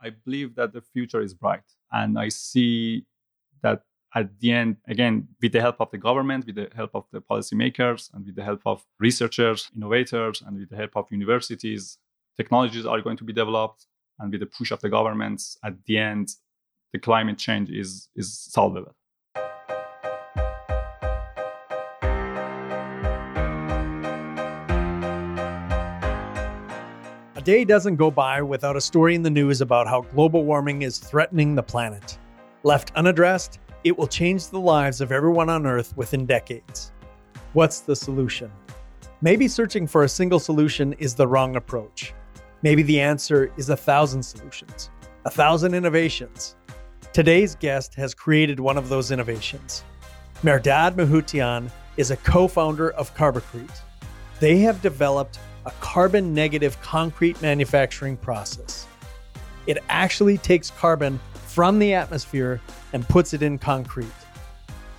I 0.00 0.10
believe 0.10 0.54
that 0.56 0.72
the 0.72 0.80
future 0.80 1.20
is 1.20 1.34
bright. 1.34 1.64
And 1.92 2.18
I 2.18 2.28
see 2.28 3.06
that 3.62 3.82
at 4.14 4.38
the 4.40 4.52
end, 4.52 4.76
again, 4.88 5.28
with 5.42 5.52
the 5.52 5.60
help 5.60 5.80
of 5.80 5.90
the 5.90 5.98
government, 5.98 6.46
with 6.46 6.54
the 6.54 6.68
help 6.74 6.92
of 6.94 7.04
the 7.12 7.20
policymakers, 7.20 8.12
and 8.14 8.24
with 8.24 8.36
the 8.36 8.44
help 8.44 8.62
of 8.64 8.84
researchers, 8.98 9.70
innovators, 9.76 10.42
and 10.46 10.58
with 10.58 10.70
the 10.70 10.76
help 10.76 10.96
of 10.96 11.06
universities, 11.10 11.98
technologies 12.36 12.86
are 12.86 13.00
going 13.00 13.16
to 13.16 13.24
be 13.24 13.32
developed. 13.32 13.86
And 14.18 14.32
with 14.32 14.40
the 14.40 14.46
push 14.46 14.70
of 14.70 14.80
the 14.80 14.88
governments, 14.88 15.58
at 15.62 15.84
the 15.84 15.98
end, 15.98 16.28
the 16.92 16.98
climate 16.98 17.38
change 17.38 17.70
is, 17.70 18.08
is 18.16 18.36
solvable. 18.36 18.94
Day 27.48 27.64
doesn't 27.64 27.96
go 27.96 28.10
by 28.10 28.42
without 28.42 28.76
a 28.76 28.80
story 28.82 29.14
in 29.14 29.22
the 29.22 29.30
news 29.30 29.62
about 29.62 29.88
how 29.88 30.02
global 30.02 30.44
warming 30.44 30.82
is 30.82 30.98
threatening 30.98 31.54
the 31.54 31.62
planet. 31.62 32.18
Left 32.62 32.92
unaddressed, 32.94 33.58
it 33.84 33.96
will 33.96 34.06
change 34.06 34.48
the 34.48 34.60
lives 34.60 35.00
of 35.00 35.12
everyone 35.12 35.48
on 35.48 35.64
Earth 35.64 35.96
within 35.96 36.26
decades. 36.26 36.92
What's 37.54 37.80
the 37.80 37.96
solution? 37.96 38.50
Maybe 39.22 39.48
searching 39.48 39.86
for 39.86 40.04
a 40.04 40.08
single 40.10 40.38
solution 40.38 40.92
is 40.98 41.14
the 41.14 41.26
wrong 41.26 41.56
approach. 41.56 42.12
Maybe 42.60 42.82
the 42.82 43.00
answer 43.00 43.50
is 43.56 43.70
a 43.70 43.76
thousand 43.78 44.22
solutions, 44.22 44.90
a 45.24 45.30
thousand 45.30 45.72
innovations. 45.72 46.54
Today's 47.14 47.54
guest 47.54 47.94
has 47.94 48.12
created 48.12 48.60
one 48.60 48.76
of 48.76 48.90
those 48.90 49.10
innovations. 49.10 49.84
Mehrdad 50.42 50.96
Mahoutian 50.96 51.70
is 51.96 52.10
a 52.10 52.16
co 52.18 52.46
founder 52.46 52.90
of 52.90 53.16
CarbiCrete. 53.16 53.80
They 54.38 54.58
have 54.58 54.82
developed 54.82 55.38
a 55.68 55.72
carbon 55.80 56.32
negative 56.32 56.80
concrete 56.80 57.40
manufacturing 57.42 58.16
process. 58.16 58.86
It 59.66 59.76
actually 59.90 60.38
takes 60.38 60.70
carbon 60.70 61.20
from 61.34 61.78
the 61.78 61.92
atmosphere 61.92 62.58
and 62.94 63.06
puts 63.06 63.34
it 63.34 63.42
in 63.42 63.58
concrete. 63.58 64.06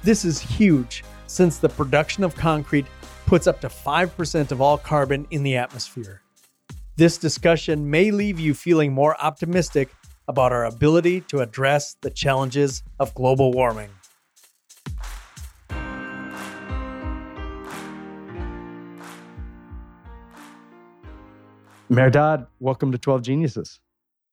This 0.03 0.23
is 0.23 0.39
huge 0.39 1.03
since 1.25 1.57
the 1.57 1.69
production 1.69 2.23
of 2.23 2.35
concrete 2.35 2.85
puts 3.25 3.47
up 3.47 3.59
to 3.61 3.67
5% 3.67 4.51
of 4.51 4.61
all 4.61 4.77
carbon 4.77 5.25
in 5.31 5.41
the 5.41 5.57
atmosphere. 5.57 6.21
This 6.97 7.17
discussion 7.17 7.89
may 7.89 8.11
leave 8.11 8.39
you 8.39 8.53
feeling 8.53 8.93
more 8.93 9.19
optimistic 9.19 9.89
about 10.27 10.51
our 10.51 10.65
ability 10.65 11.21
to 11.21 11.39
address 11.39 11.95
the 12.01 12.11
challenges 12.11 12.83
of 12.99 13.15
global 13.15 13.51
warming. 13.51 13.89
Mehrdad, 21.89 22.45
welcome 22.59 22.91
to 22.91 22.99
12 22.99 23.23
Geniuses. 23.23 23.79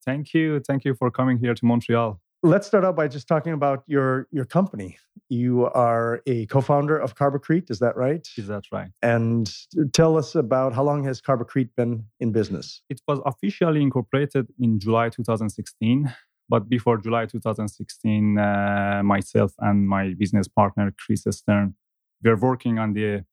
Thank 0.04 0.34
you. 0.34 0.60
Thank 0.60 0.84
you 0.84 0.94
for 0.94 1.10
coming 1.10 1.38
here 1.38 1.54
to 1.54 1.64
Montreal. 1.64 2.20
Let's 2.42 2.66
start 2.66 2.84
out 2.84 2.94
by 2.94 3.08
just 3.08 3.26
talking 3.26 3.54
about 3.54 3.82
your 3.86 4.28
your 4.30 4.44
company. 4.44 4.98
You 5.30 5.64
are 5.68 6.20
a 6.26 6.44
co-founder 6.46 6.98
of 6.98 7.16
CarbiCrete, 7.16 7.70
is 7.70 7.78
that 7.78 7.96
right? 7.96 8.28
Is 8.36 8.46
that 8.48 8.64
right? 8.70 8.90
And 9.00 9.50
tell 9.94 10.18
us 10.18 10.34
about 10.34 10.74
how 10.74 10.84
long 10.84 11.02
has 11.04 11.22
CarbiCrete 11.22 11.70
been 11.76 12.04
in 12.20 12.30
business? 12.30 12.82
It 12.90 13.00
was 13.08 13.20
officially 13.24 13.80
incorporated 13.80 14.48
in 14.60 14.78
July 14.78 15.08
2016. 15.08 16.14
But 16.48 16.68
before 16.68 16.98
July 16.98 17.24
2016, 17.24 18.38
uh, 18.38 19.00
myself 19.02 19.54
and 19.58 19.88
my 19.88 20.14
business 20.14 20.46
partner, 20.46 20.94
Chris 20.96 21.24
Stern, 21.30 21.74
we 22.22 22.30
were 22.30 22.36
working 22.36 22.78
on 22.78 22.92
the 22.92 23.24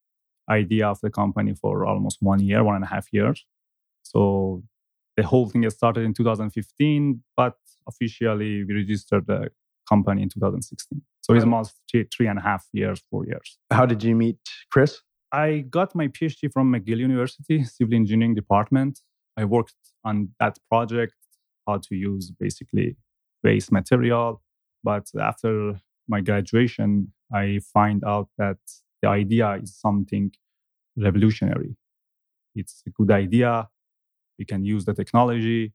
idea 0.49 0.87
of 0.87 0.99
the 1.01 1.09
company 1.09 1.53
for 1.53 1.85
almost 1.85 2.17
one 2.21 2.39
year, 2.39 2.63
one 2.63 2.75
and 2.75 2.85
a 2.85 2.87
half 2.87 3.11
years. 3.11 3.45
So 4.03 4.63
the 5.17 5.23
whole 5.23 5.49
thing 5.49 5.67
started 5.69 6.03
in 6.03 6.13
2015, 6.13 7.23
but 7.35 7.55
officially 7.87 8.63
we 8.63 8.73
registered 8.73 9.25
the 9.27 9.49
company 9.87 10.23
in 10.23 10.29
2016. 10.29 11.01
So 11.21 11.33
it's 11.33 11.43
almost 11.43 11.75
three, 11.89 12.05
three 12.15 12.27
and 12.27 12.39
a 12.39 12.41
half 12.41 12.67
years, 12.73 13.01
four 13.09 13.25
years. 13.25 13.57
How 13.71 13.85
did 13.85 14.03
you 14.03 14.15
meet 14.15 14.37
Chris? 14.71 15.01
I 15.31 15.65
got 15.69 15.95
my 15.95 16.07
PhD 16.07 16.51
from 16.51 16.71
McGill 16.71 16.97
University, 16.97 17.63
civil 17.63 17.95
engineering 17.95 18.35
department. 18.35 18.99
I 19.37 19.45
worked 19.45 19.75
on 20.03 20.29
that 20.39 20.59
project, 20.69 21.15
how 21.67 21.77
to 21.77 21.95
use 21.95 22.31
basically 22.31 22.97
waste 23.43 23.71
material. 23.71 24.41
But 24.83 25.09
after 25.19 25.79
my 26.07 26.21
graduation, 26.21 27.13
I 27.33 27.59
find 27.73 28.03
out 28.03 28.29
that 28.37 28.57
the 29.01 29.09
idea 29.09 29.59
is 29.61 29.75
something 29.75 30.31
revolutionary. 30.97 31.75
It's 32.55 32.83
a 32.85 32.91
good 32.91 33.09
idea 33.09 33.69
we 34.39 34.45
can 34.45 34.65
use 34.65 34.85
the 34.85 34.93
technology 34.93 35.73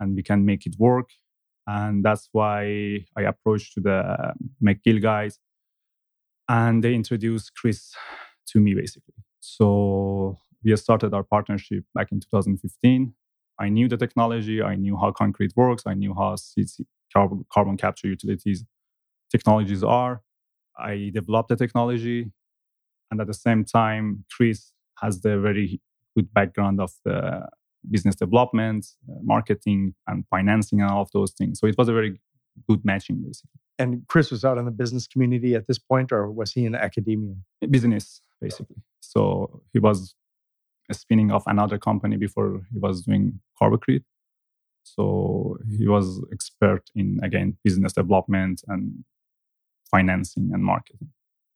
and 0.00 0.14
we 0.14 0.22
can 0.22 0.44
make 0.44 0.66
it 0.66 0.76
work. 0.78 1.10
And 1.66 2.04
that's 2.04 2.28
why 2.32 3.04
i 3.16 3.22
approached 3.22 3.74
to 3.74 3.80
the 3.80 4.32
mcgill 4.62 5.02
guys 5.02 5.38
and 6.48 6.82
they 6.82 6.94
introduced 6.94 7.52
chris 7.54 7.94
to 8.48 8.60
me 8.60 8.74
basically. 8.74 9.14
So 9.40 10.38
we 10.64 10.74
started 10.76 11.14
our 11.14 11.22
partnership 11.22 11.84
back 11.94 12.10
in 12.12 12.20
2015 12.20 13.14
i 13.60 13.68
knew 13.68 13.88
the 13.88 13.96
technology 13.96 14.62
i 14.62 14.74
knew 14.74 14.96
how 14.96 15.10
concrete 15.12 15.52
works 15.56 15.84
i 15.86 15.94
knew 15.94 16.14
how 16.14 16.34
CC, 16.34 16.84
carbon, 17.12 17.44
carbon 17.52 17.76
capture 17.76 18.08
utilities 18.08 18.64
technologies 19.30 19.84
are. 19.84 20.22
I 20.78 21.10
developed 21.12 21.48
the 21.50 21.56
technology 21.56 22.30
and 23.10 23.20
at 23.20 23.26
the 23.26 23.34
same 23.34 23.64
time 23.64 24.24
chris 24.34 24.72
has 25.00 25.20
the 25.20 25.38
very 25.38 25.80
good 26.16 26.32
background 26.32 26.80
of 26.80 26.92
the 27.04 27.46
business 27.90 28.16
development, 28.16 28.86
uh, 29.10 29.14
marketing, 29.22 29.94
and 30.06 30.24
financing, 30.28 30.80
and 30.80 30.90
all 30.90 31.02
of 31.02 31.10
those 31.12 31.32
things. 31.32 31.60
So 31.60 31.66
it 31.66 31.76
was 31.78 31.88
a 31.88 31.92
very 31.92 32.20
good 32.68 32.84
matching, 32.84 33.22
basically. 33.24 33.60
And 33.78 34.02
Chris 34.08 34.30
was 34.30 34.44
out 34.44 34.58
in 34.58 34.64
the 34.64 34.70
business 34.70 35.06
community 35.06 35.54
at 35.54 35.66
this 35.68 35.78
point, 35.78 36.10
or 36.10 36.30
was 36.30 36.52
he 36.52 36.64
in 36.64 36.74
academia? 36.74 37.34
Business, 37.70 38.20
basically. 38.40 38.76
So 39.00 39.62
he 39.72 39.78
was 39.78 40.14
spinning 40.92 41.30
off 41.30 41.44
another 41.46 41.78
company 41.78 42.16
before 42.16 42.62
he 42.72 42.78
was 42.78 43.02
doing 43.02 43.40
CarbiCrete. 43.60 44.04
So 44.82 45.58
he 45.78 45.86
was 45.86 46.20
expert 46.32 46.90
in 46.94 47.20
again 47.22 47.58
business 47.62 47.92
development 47.92 48.62
and 48.68 49.04
financing 49.90 50.50
and 50.52 50.64
marketing. 50.64 51.10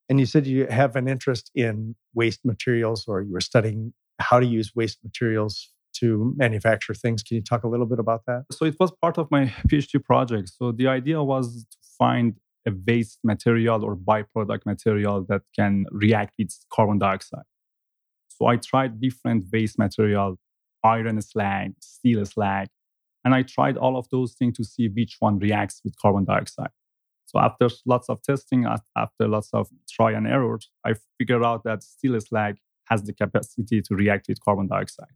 And 0.07 0.19
you 0.19 0.25
said 0.25 0.45
you 0.45 0.67
have 0.67 0.95
an 0.95 1.07
interest 1.07 1.49
in 1.55 1.95
waste 2.13 2.45
materials, 2.45 3.05
or 3.07 3.21
you 3.21 3.33
were 3.33 3.41
studying 3.41 3.93
how 4.19 4.39
to 4.39 4.45
use 4.45 4.73
waste 4.75 4.99
materials 5.03 5.72
to 6.03 6.33
manufacture 6.35 6.93
things. 6.93 7.23
Can 7.23 7.35
you 7.37 7.43
talk 7.43 7.63
a 7.63 7.67
little 7.67 7.85
bit 7.85 7.99
about 7.99 8.21
that? 8.27 8.43
So 8.51 8.65
it 8.65 8.75
was 8.79 8.91
part 9.01 9.17
of 9.17 9.31
my 9.31 9.45
PhD 9.67 10.03
project. 10.03 10.51
So 10.57 10.71
the 10.71 10.87
idea 10.87 11.23
was 11.23 11.65
to 11.71 11.77
find 11.97 12.35
a 12.67 12.71
waste 12.87 13.19
material 13.23 13.83
or 13.83 13.95
byproduct 13.95 14.65
material 14.65 15.25
that 15.29 15.41
can 15.57 15.85
react 15.91 16.33
with 16.37 16.51
carbon 16.71 16.99
dioxide. 16.99 17.47
So 18.27 18.47
I 18.47 18.57
tried 18.57 18.99
different 18.99 19.45
waste 19.53 19.77
material, 19.77 20.37
iron 20.83 21.21
slag, 21.21 21.73
steel 21.79 22.25
slag, 22.25 22.67
and 23.23 23.33
I 23.33 23.43
tried 23.43 23.77
all 23.77 23.95
of 23.97 24.09
those 24.09 24.33
things 24.33 24.57
to 24.57 24.63
see 24.63 24.89
which 24.89 25.17
one 25.19 25.39
reacts 25.39 25.81
with 25.83 25.93
carbon 26.01 26.25
dioxide. 26.25 26.73
So 27.25 27.39
after 27.39 27.69
lots 27.85 28.09
of 28.09 28.21
testing, 28.21 28.65
after 28.95 29.27
lots 29.27 29.49
of 29.53 29.69
try 29.89 30.11
and 30.11 30.27
errors, 30.27 30.69
I 30.85 30.95
figured 31.17 31.43
out 31.43 31.63
that 31.63 31.83
steel 31.83 32.19
slag 32.19 32.57
has 32.89 33.03
the 33.03 33.13
capacity 33.13 33.81
to 33.81 33.95
react 33.95 34.27
with 34.27 34.43
carbon 34.43 34.67
dioxide. 34.67 35.15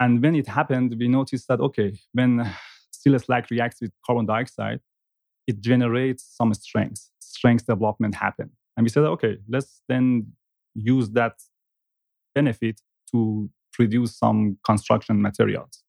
And 0.00 0.22
when 0.22 0.34
it 0.34 0.46
happened, 0.46 0.94
we 0.98 1.08
noticed 1.08 1.48
that, 1.48 1.60
okay, 1.60 1.98
when 2.12 2.48
steel 2.90 3.18
slag 3.18 3.46
reacts 3.50 3.80
with 3.80 3.92
carbon 4.06 4.26
dioxide, 4.26 4.80
it 5.46 5.60
generates 5.60 6.24
some 6.36 6.52
strength. 6.54 7.10
Strength 7.20 7.66
development 7.66 8.14
happen. 8.14 8.50
And 8.76 8.84
we 8.84 8.90
said, 8.90 9.04
okay, 9.04 9.38
let's 9.48 9.82
then 9.88 10.32
use 10.74 11.10
that 11.10 11.34
benefit 12.34 12.80
to 13.10 13.50
produce 13.72 14.16
some 14.16 14.58
construction 14.64 15.20
materials. 15.20 15.82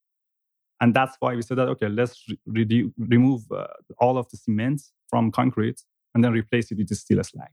And 0.81 0.93
that's 0.93 1.15
why 1.19 1.35
we 1.35 1.41
said 1.41 1.57
that, 1.57 1.67
okay, 1.69 1.89
let's 1.89 2.23
re- 2.45 2.91
remove 2.97 3.41
uh, 3.51 3.67
all 3.99 4.17
of 4.17 4.29
the 4.29 4.37
cement 4.37 4.81
from 5.09 5.31
concrete 5.31 5.81
and 6.15 6.23
then 6.23 6.31
replace 6.31 6.71
it 6.71 6.77
with 6.77 6.87
the 6.87 6.95
steel 6.95 7.21
slag. 7.23 7.49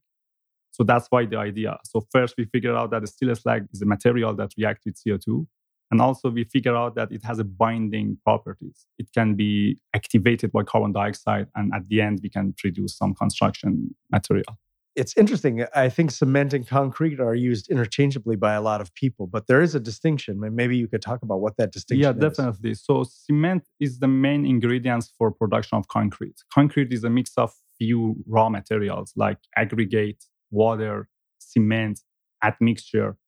So 0.70 0.84
that's 0.84 1.06
why 1.10 1.26
the 1.26 1.38
idea. 1.38 1.78
So 1.84 2.06
first 2.12 2.34
we 2.38 2.44
figured 2.44 2.76
out 2.76 2.90
that 2.90 3.00
the 3.00 3.06
steel 3.06 3.34
slag 3.34 3.66
is 3.72 3.82
a 3.82 3.86
material 3.86 4.34
that 4.36 4.52
reacts 4.56 4.84
with 4.84 4.96
CO2. 5.02 5.46
And 5.90 6.00
also 6.00 6.30
we 6.30 6.44
figure 6.44 6.76
out 6.76 6.94
that 6.96 7.12
it 7.12 7.22
has 7.24 7.38
a 7.38 7.44
binding 7.44 8.18
properties. 8.24 8.86
It 8.98 9.12
can 9.12 9.34
be 9.34 9.78
activated 9.94 10.52
by 10.52 10.64
carbon 10.64 10.92
dioxide 10.92 11.46
and 11.54 11.72
at 11.74 11.88
the 11.88 12.00
end 12.00 12.20
we 12.22 12.28
can 12.28 12.54
produce 12.58 12.96
some 12.96 13.14
construction 13.14 13.94
material. 14.10 14.58
It's 14.96 15.14
interesting. 15.14 15.62
I 15.74 15.90
think 15.90 16.10
cement 16.10 16.54
and 16.54 16.66
concrete 16.66 17.20
are 17.20 17.34
used 17.34 17.68
interchangeably 17.68 18.34
by 18.34 18.54
a 18.54 18.62
lot 18.62 18.80
of 18.80 18.94
people, 18.94 19.26
but 19.26 19.46
there 19.46 19.60
is 19.60 19.74
a 19.74 19.80
distinction. 19.80 20.40
Maybe 20.40 20.78
you 20.78 20.88
could 20.88 21.02
talk 21.02 21.20
about 21.22 21.42
what 21.42 21.58
that 21.58 21.70
distinction 21.70 22.02
yeah, 22.02 22.10
is. 22.10 22.16
Yeah, 22.16 22.28
definitely. 22.28 22.74
So 22.74 23.04
cement 23.04 23.64
is 23.78 23.98
the 23.98 24.08
main 24.08 24.46
ingredients 24.46 25.12
for 25.18 25.30
production 25.30 25.76
of 25.76 25.88
concrete. 25.88 26.42
Concrete 26.52 26.94
is 26.94 27.04
a 27.04 27.10
mix 27.10 27.32
of 27.36 27.52
few 27.78 28.16
raw 28.26 28.48
materials 28.48 29.12
like 29.16 29.36
aggregate, 29.54 30.24
water, 30.50 31.08
cement, 31.38 32.00
admixture 32.42 33.18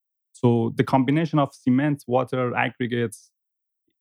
so 0.40 0.72
the 0.76 0.84
combination 0.84 1.40
of 1.40 1.52
cement, 1.52 2.04
water, 2.06 2.54
aggregates 2.54 3.32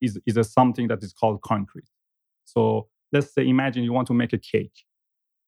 is, 0.01 0.19
is 0.27 0.37
a 0.37 0.43
something 0.43 0.87
that 0.89 1.01
is 1.01 1.11
called 1.11 1.41
concrete. 1.41 1.89
So 2.45 2.89
let's 3.11 3.33
say, 3.33 3.47
imagine 3.47 3.83
you 3.83 3.91
want 3.91 4.07
to 4.09 4.13
make 4.13 4.33
a 4.33 4.37
cake. 4.37 4.83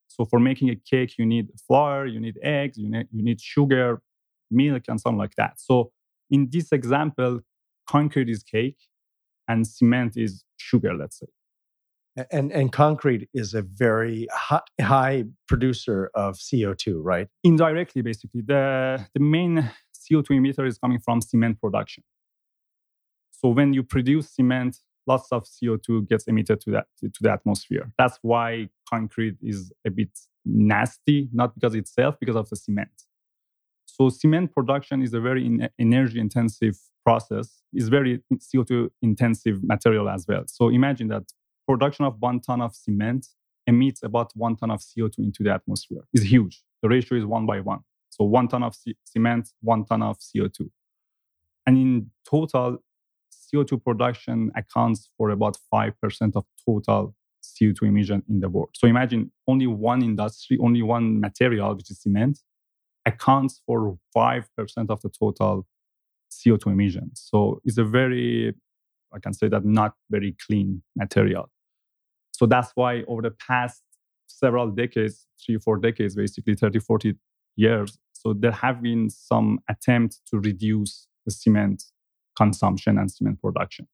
So 0.08 0.26
for 0.26 0.40
making 0.40 0.70
a 0.72 0.76
cake, 0.76 1.20
you 1.20 1.28
need 1.28 1.50
flour, 1.68 2.08
you 2.08 2.20
need 2.20 2.40
eggs, 2.42 2.80
you 2.80 2.90
need, 2.90 3.08
you 3.12 3.24
need 3.24 3.40
sugar, 3.40 4.02
milk, 4.50 4.84
and 4.88 5.00
something 5.00 5.20
like 5.20 5.36
that. 5.36 5.60
So 5.60 5.92
in 6.32 6.50
this 6.52 6.72
example, 6.72 7.42
concrete 7.88 8.28
is 8.28 8.42
cake 8.42 8.80
and 9.48 9.68
cement 9.68 10.18
is 10.18 10.44
sugar, 10.58 10.96
let's 10.96 11.20
say. 11.20 11.28
And, 12.32 12.52
and 12.52 12.72
concrete 12.72 13.30
is 13.36 13.54
a 13.54 13.62
very 13.62 14.28
high, 14.34 14.62
high 14.82 15.26
producer 15.48 16.10
of 16.16 16.38
CO2, 16.38 17.00
right? 17.04 17.28
Indirectly, 17.44 18.02
basically. 18.02 18.42
The, 18.42 19.06
the 19.14 19.20
main 19.20 19.70
CO2 20.10 20.30
emitter 20.32 20.68
is 20.68 20.78
coming 20.78 21.00
from 21.00 21.22
cement 21.22 21.60
production. 21.60 22.04
So 23.32 23.50
when 23.50 23.74
you 23.74 23.84
produce 23.84 24.30
cement, 24.32 24.78
lots 25.08 25.32
of 25.32 25.46
CO2 25.46 26.08
gets 26.08 26.26
emitted 26.26 26.60
to, 26.62 26.72
that, 26.72 26.88
to 27.02 27.20
the 27.22 27.32
atmosphere. 27.32 27.92
That's 27.98 28.20
why 28.22 28.70
concrete 28.90 29.38
is 29.42 29.72
a 29.86 29.90
bit 29.90 30.10
nasty, 30.46 31.30
not 31.34 31.56
because 31.56 31.76
itself, 31.76 32.16
because 32.20 32.36
of 32.36 32.50
the 32.50 32.56
cement. 32.56 32.92
So 33.86 34.10
cement 34.10 34.54
production 34.54 35.02
is 35.02 35.14
a 35.14 35.20
very 35.20 35.46
in, 35.46 35.70
energy 35.80 36.20
intensive 36.20 36.78
process. 37.06 37.62
It's 37.74 37.88
very 37.88 38.22
CO2 38.34 38.90
intensive 39.02 39.64
material 39.64 40.10
as 40.10 40.26
well. 40.28 40.44
So 40.48 40.70
imagine 40.70 41.08
that 41.10 41.24
production 41.68 42.06
of 42.06 42.16
one 42.20 42.40
ton 42.40 42.62
of 42.62 42.76
cement 42.76 43.28
emits 43.68 44.04
about 44.04 44.32
one 44.36 44.56
ton 44.56 44.72
of 44.72 44.80
CO2 44.80 45.20
into 45.20 45.44
the 45.44 45.52
atmosphere. 45.52 46.04
It's 46.14 46.24
huge. 46.24 46.64
The 46.82 46.90
ratio 46.90 47.18
is 47.18 47.26
one 47.26 47.46
by 47.46 47.60
one. 47.60 47.80
So 48.20 48.26
one 48.26 48.48
ton 48.48 48.64
of 48.64 48.76
c- 48.76 48.98
cement, 49.06 49.50
one 49.62 49.86
ton 49.86 50.02
of 50.02 50.18
CO2. 50.20 50.70
And 51.66 51.78
in 51.78 52.12
total, 52.30 52.80
CO2 53.32 53.84
production 53.84 54.52
accounts 54.56 55.10
for 55.18 55.30
about 55.30 55.58
5% 55.74 55.94
of 56.36 56.46
total 56.66 57.16
CO2 57.44 57.84
emission 57.84 58.24
in 58.30 58.40
the 58.42 58.50
world. 58.50 58.70
So 58.74 58.88
imagine 58.88 59.32
only 59.48 59.68
one 59.68 60.02
industry, 60.02 60.58
only 60.62 60.82
one 60.82 61.20
material, 61.20 61.76
which 61.76 61.90
is 61.90 62.02
cement, 62.02 62.40
accounts 63.06 63.62
for 63.66 63.98
5% 64.16 64.44
of 64.90 65.02
the 65.02 65.10
total 65.10 65.66
CO2 66.32 66.68
emissions. 66.68 67.22
So 67.30 67.62
it's 67.64 67.78
a 67.78 67.84
very, 67.84 68.54
I 69.14 69.20
can 69.20 69.34
say 69.34 69.48
that 69.48 69.66
not 69.66 69.94
very 70.10 70.36
clean 70.46 70.82
material. 70.96 71.50
So 72.32 72.46
that's 72.46 72.72
why 72.76 73.04
over 73.08 73.22
the 73.22 73.32
past 73.32 73.82
several 74.28 74.68
decades, 74.70 75.28
three, 75.44 75.58
four 75.58 75.78
decades, 75.78 76.16
basically 76.16 76.56
30, 76.56 76.80
40 76.80 77.16
years, 77.56 77.98
so 78.22 78.34
there 78.34 78.52
have 78.52 78.82
been 78.82 79.10
some 79.10 79.60
attempts 79.70 80.22
to 80.30 80.40
reduce 80.40 81.08
the 81.26 81.32
cement 81.32 81.84
consumption 82.36 82.98
and 82.98 83.10
cement 83.10 83.42
production. 83.42 83.88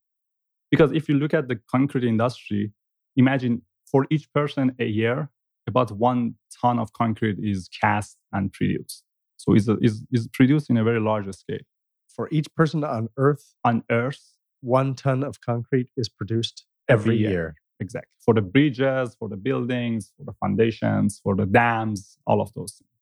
Because 0.72 0.92
if 0.92 1.08
you 1.08 1.16
look 1.16 1.34
at 1.34 1.48
the 1.48 1.60
concrete 1.70 2.04
industry, 2.04 2.72
imagine 3.16 3.62
for 3.86 4.08
each 4.10 4.32
person 4.34 4.76
a 4.80 4.86
year, 4.86 5.30
about 5.68 5.92
one 5.92 6.36
ton 6.62 6.80
of 6.80 6.92
concrete 6.94 7.38
is 7.40 7.70
cast 7.82 8.18
and 8.34 8.52
produced. 8.52 9.04
So 9.38 9.54
it's, 9.54 9.68
is 9.68 10.04
is 10.12 10.28
produced 10.28 10.70
in 10.72 10.78
a 10.78 10.84
very 10.84 11.00
large 11.00 11.32
scale. 11.36 11.66
For 12.08 12.28
each 12.32 12.48
person 12.56 12.84
on 12.84 13.10
Earth, 13.18 13.54
on 13.64 13.84
Earth, 13.92 14.24
one 14.62 14.96
ton 14.96 15.24
of 15.24 15.42
concrete 15.42 15.90
is 15.98 16.10
produced 16.10 16.66
every, 16.90 17.16
every 17.16 17.18
year. 17.18 17.30
year. 17.30 17.56
Exactly. 17.80 18.10
For 18.24 18.34
the 18.34 18.42
bridges, 18.42 19.16
for 19.20 19.28
the 19.30 19.38
buildings, 19.38 20.12
for 20.18 20.24
the 20.24 20.34
foundations, 20.40 21.20
for 21.24 21.36
the 21.36 21.46
dams, 21.46 22.18
all 22.26 22.42
of 22.42 22.54
those 22.54 22.74
things. 22.74 22.95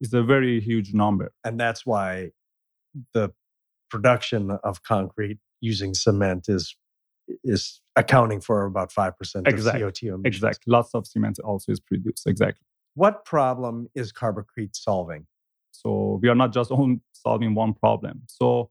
It's 0.00 0.12
a 0.12 0.22
very 0.22 0.60
huge 0.60 0.94
number. 0.94 1.32
And 1.44 1.58
that's 1.58 1.84
why 1.84 2.30
the 3.14 3.32
production 3.90 4.50
of 4.64 4.82
concrete 4.82 5.38
using 5.60 5.94
cement 5.94 6.46
is 6.48 6.76
is 7.44 7.80
accounting 7.94 8.40
for 8.40 8.64
about 8.64 8.90
5% 8.90 9.12
exactly. 9.46 9.82
of 9.82 9.92
CO2 9.92 10.02
emissions. 10.02 10.24
Exactly. 10.24 10.70
Lots 10.72 10.90
of 10.94 11.06
cement 11.06 11.38
also 11.38 11.70
is 11.70 11.78
produced. 11.78 12.26
Exactly. 12.26 12.66
What 12.94 13.24
problem 13.24 13.88
is 13.94 14.12
CarbiCrete 14.12 14.74
solving? 14.74 15.26
So 15.70 16.18
we 16.22 16.28
are 16.28 16.34
not 16.34 16.52
just 16.52 16.72
solving 17.12 17.54
one 17.54 17.74
problem. 17.74 18.22
So 18.26 18.70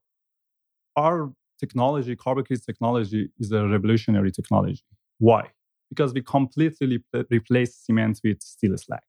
our 0.97 1.31
technology, 1.59 2.15
CarbiCrete 2.15 2.65
technology, 2.65 3.29
is 3.39 3.51
a 3.51 3.65
revolutionary 3.67 4.31
technology. 4.31 4.83
Why? 5.19 5.51
Because 5.89 6.13
we 6.13 6.21
completely 6.21 7.03
replace 7.31 7.75
cement 7.75 8.19
with 8.23 8.41
steel 8.41 8.77
slag. 8.77 8.99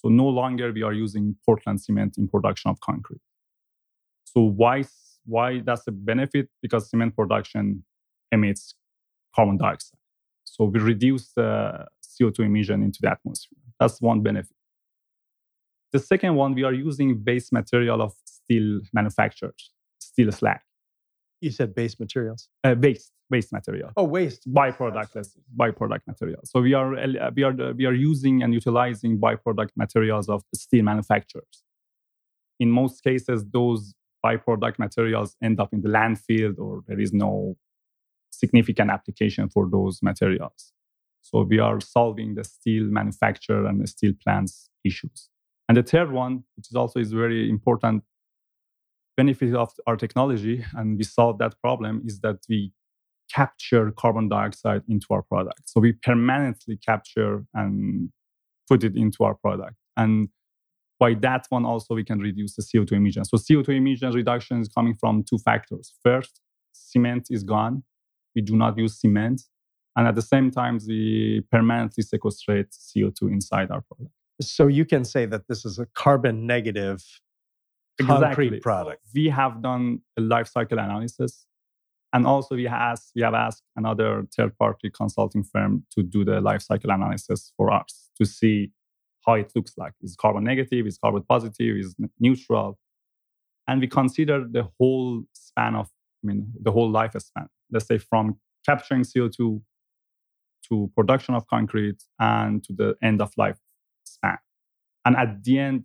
So 0.00 0.08
no 0.08 0.26
longer 0.26 0.72
we 0.72 0.82
are 0.82 0.94
using 0.94 1.36
Portland 1.44 1.82
cement 1.82 2.16
in 2.16 2.26
production 2.26 2.70
of 2.70 2.80
concrete. 2.80 3.20
So 4.24 4.40
why 4.40 4.84
why 5.26 5.60
that's 5.60 5.86
a 5.86 5.92
benefit? 5.92 6.48
Because 6.62 6.88
cement 6.88 7.14
production 7.14 7.84
emits 8.32 8.74
carbon 9.34 9.58
dioxide. 9.58 9.98
So 10.44 10.64
we 10.64 10.80
reduce 10.80 11.32
the 11.36 11.86
CO2 12.02 12.46
emission 12.46 12.82
into 12.82 13.00
the 13.02 13.10
atmosphere. 13.10 13.58
That's 13.78 14.00
one 14.00 14.22
benefit. 14.22 14.56
The 15.92 15.98
second 15.98 16.34
one, 16.36 16.54
we 16.54 16.64
are 16.64 16.72
using 16.72 17.18
base 17.18 17.52
material 17.52 18.00
of 18.00 18.12
steel 18.24 18.80
manufacturers, 18.92 19.72
steel 19.98 20.32
slag. 20.32 20.60
You 21.40 21.50
said 21.50 21.74
base 21.74 21.98
materials? 21.98 22.48
Uh, 22.64 22.74
waste, 22.78 23.12
waste 23.30 23.52
material. 23.52 23.90
Oh, 23.96 24.04
waste. 24.04 24.52
Byproduct, 24.52 25.14
let's 25.14 25.36
byproduct 25.56 26.00
material. 26.06 26.40
So 26.44 26.60
we 26.60 26.74
are, 26.74 26.90
we, 27.34 27.42
are, 27.42 27.54
we 27.74 27.86
are 27.86 27.94
using 27.94 28.42
and 28.42 28.52
utilizing 28.52 29.18
byproduct 29.18 29.70
materials 29.76 30.28
of 30.28 30.42
steel 30.54 30.84
manufacturers. 30.84 31.62
In 32.58 32.70
most 32.70 33.02
cases, 33.02 33.44
those 33.52 33.94
byproduct 34.24 34.78
materials 34.78 35.36
end 35.42 35.60
up 35.60 35.72
in 35.72 35.80
the 35.82 35.88
landfill 35.88 36.58
or 36.58 36.82
there 36.86 37.00
is 37.00 37.12
no 37.12 37.56
significant 38.30 38.90
application 38.90 39.48
for 39.48 39.68
those 39.70 40.00
materials. 40.02 40.72
So 41.22 41.42
we 41.42 41.58
are 41.58 41.80
solving 41.80 42.34
the 42.34 42.44
steel 42.44 42.84
manufacturer 42.84 43.66
and 43.66 43.80
the 43.80 43.86
steel 43.86 44.12
plants 44.22 44.68
issues. 44.84 45.28
And 45.68 45.76
the 45.76 45.82
third 45.82 46.10
one, 46.10 46.44
which 46.56 46.68
is 46.70 46.74
also 46.74 46.98
is 46.98 47.12
very 47.12 47.48
important 47.48 48.02
benefit 49.16 49.54
of 49.54 49.72
our 49.86 49.96
technology, 49.96 50.64
and 50.74 50.96
we 50.96 51.04
solve 51.04 51.38
that 51.38 51.54
problem, 51.60 52.02
is 52.04 52.20
that 52.20 52.38
we 52.48 52.72
capture 53.34 53.92
carbon 53.92 54.28
dioxide 54.28 54.82
into 54.88 55.06
our 55.10 55.22
product. 55.22 55.62
So 55.66 55.80
we 55.80 55.92
permanently 55.92 56.76
capture 56.76 57.44
and 57.54 58.10
put 58.68 58.84
it 58.84 58.96
into 58.96 59.24
our 59.24 59.34
product. 59.34 59.76
And 59.96 60.28
by 60.98 61.14
that 61.14 61.46
one 61.48 61.64
also 61.64 61.94
we 61.94 62.04
can 62.04 62.18
reduce 62.18 62.56
the 62.56 62.62
CO2 62.62 62.92
emissions. 62.92 63.30
So 63.30 63.36
CO2 63.36 63.76
emissions 63.76 64.14
reduction 64.14 64.60
is 64.60 64.68
coming 64.68 64.94
from 64.98 65.24
two 65.28 65.38
factors. 65.38 65.94
First, 66.02 66.40
cement 66.72 67.28
is 67.30 67.42
gone. 67.42 67.82
We 68.34 68.42
do 68.42 68.56
not 68.56 68.78
use 68.78 69.00
cement. 69.00 69.42
And 69.96 70.06
at 70.06 70.14
the 70.14 70.22
same 70.22 70.50
time, 70.50 70.78
we 70.86 71.42
permanently 71.50 72.02
sequestrate 72.02 72.70
CO2 72.70 73.22
inside 73.22 73.70
our 73.70 73.80
product. 73.82 74.14
So 74.40 74.66
you 74.68 74.84
can 74.84 75.04
say 75.04 75.26
that 75.26 75.48
this 75.48 75.64
is 75.64 75.78
a 75.78 75.86
carbon 75.94 76.46
negative 76.46 77.02
concrete 78.00 78.46
exactly. 78.46 78.60
product. 78.60 79.02
We 79.14 79.28
have 79.28 79.62
done 79.62 80.00
a 80.16 80.22
life 80.22 80.48
cycle 80.48 80.78
analysis. 80.78 81.44
And 82.12 82.26
also 82.26 82.56
we, 82.56 82.62
we 83.14 83.22
have 83.22 83.34
asked 83.34 83.62
another 83.76 84.26
third 84.36 84.56
party 84.58 84.90
consulting 84.90 85.44
firm 85.44 85.84
to 85.92 86.02
do 86.02 86.24
the 86.24 86.40
life 86.40 86.62
cycle 86.62 86.90
analysis 86.90 87.52
for 87.56 87.72
us 87.72 88.10
to 88.18 88.24
see 88.26 88.72
how 89.26 89.34
it 89.34 89.52
looks 89.54 89.74
like. 89.76 89.92
Is 90.02 90.16
carbon 90.16 90.44
negative? 90.44 90.86
Is 90.86 90.98
carbon 90.98 91.22
positive? 91.28 91.76
Is 91.76 91.94
neutral? 92.18 92.78
And 93.68 93.80
we 93.80 93.86
consider 93.86 94.44
the 94.50 94.68
whole 94.78 95.22
span 95.32 95.76
of, 95.76 95.88
I 96.24 96.26
mean, 96.26 96.52
the 96.60 96.72
whole 96.72 96.92
lifespan. 96.92 97.46
Let's 97.70 97.86
say 97.86 97.98
from 97.98 98.38
capturing 98.66 99.02
CO2 99.02 99.62
to 100.68 100.90
production 100.96 101.34
of 101.34 101.46
concrete 101.46 102.02
and 102.18 102.64
to 102.64 102.72
the 102.72 102.94
end 103.02 103.20
of 103.22 103.32
life 103.36 103.58
span. 104.04 104.38
And 105.04 105.16
at 105.16 105.44
the 105.44 105.58
end, 105.58 105.84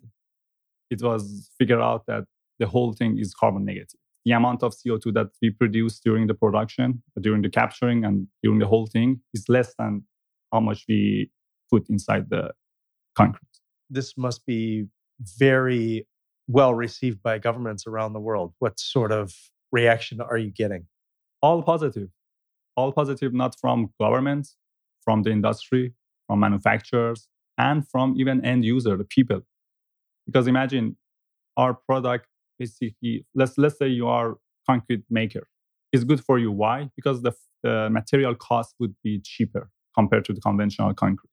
it 0.90 1.02
was 1.02 1.50
figured 1.58 1.82
out 1.82 2.06
that 2.08 2.26
the 2.60 2.68
whole 2.68 2.94
thing 2.94 3.18
is 3.18 3.34
carbon 3.34 3.66
negative. 3.66 4.00
The 4.26 4.32
amount 4.32 4.64
of 4.64 4.74
CO2 4.74 5.14
that 5.14 5.28
we 5.42 5.52
produce 5.52 6.00
during 6.00 6.28
the 6.28 6.34
production, 6.34 7.04
during 7.22 7.44
the 7.44 7.50
capturing, 7.50 8.04
and 8.04 8.28
during 8.42 8.60
the 8.60 8.66
whole 8.66 8.88
thing 8.88 9.22
is 9.34 9.46
less 9.48 9.76
than 9.78 10.04
how 10.52 10.60
much 10.62 10.84
we 10.90 11.30
put 11.72 11.88
inside 11.90 12.30
the 12.30 12.52
concrete. 13.16 13.48
This 13.90 14.18
must 14.18 14.46
be 14.46 14.88
very 15.38 16.08
well 16.48 16.74
received 16.74 17.22
by 17.22 17.38
governments 17.38 17.86
around 17.88 18.14
the 18.14 18.20
world. 18.20 18.54
What 18.60 18.80
sort 18.80 19.12
of 19.12 19.34
reaction 19.72 20.22
are 20.22 20.38
you 20.38 20.52
getting? 20.52 20.86
All 21.42 21.62
positive. 21.62 22.10
All 22.76 22.92
positive, 22.92 23.34
not 23.34 23.56
from 23.60 23.94
governments, 24.00 24.56
from 25.04 25.24
the 25.24 25.32
industry, 25.32 25.94
from 26.28 26.40
manufacturers, 26.40 27.28
and 27.58 27.88
from 27.88 28.16
even 28.18 28.44
end 28.44 28.66
user, 28.66 28.98
the 28.98 29.06
people. 29.06 29.42
Because 30.26 30.48
imagine 30.48 30.98
our 31.58 31.74
product 31.74 32.28
basically, 32.58 33.26
let's, 33.34 33.58
let's 33.58 33.78
say 33.78 33.88
you 33.88 34.08
are 34.08 34.38
concrete 34.68 35.04
maker. 35.10 35.48
It's 35.92 36.04
good 36.04 36.24
for 36.24 36.40
you. 36.40 36.52
Why? 36.52 36.90
Because 36.96 37.22
the, 37.22 37.34
material 37.90 38.36
cost 38.36 38.76
would 38.80 38.94
be 39.04 39.20
cheaper 39.24 39.72
compared 39.96 40.24
to 40.24 40.34
the 40.34 40.40
conventional 40.40 40.94
concrete. 40.94 41.32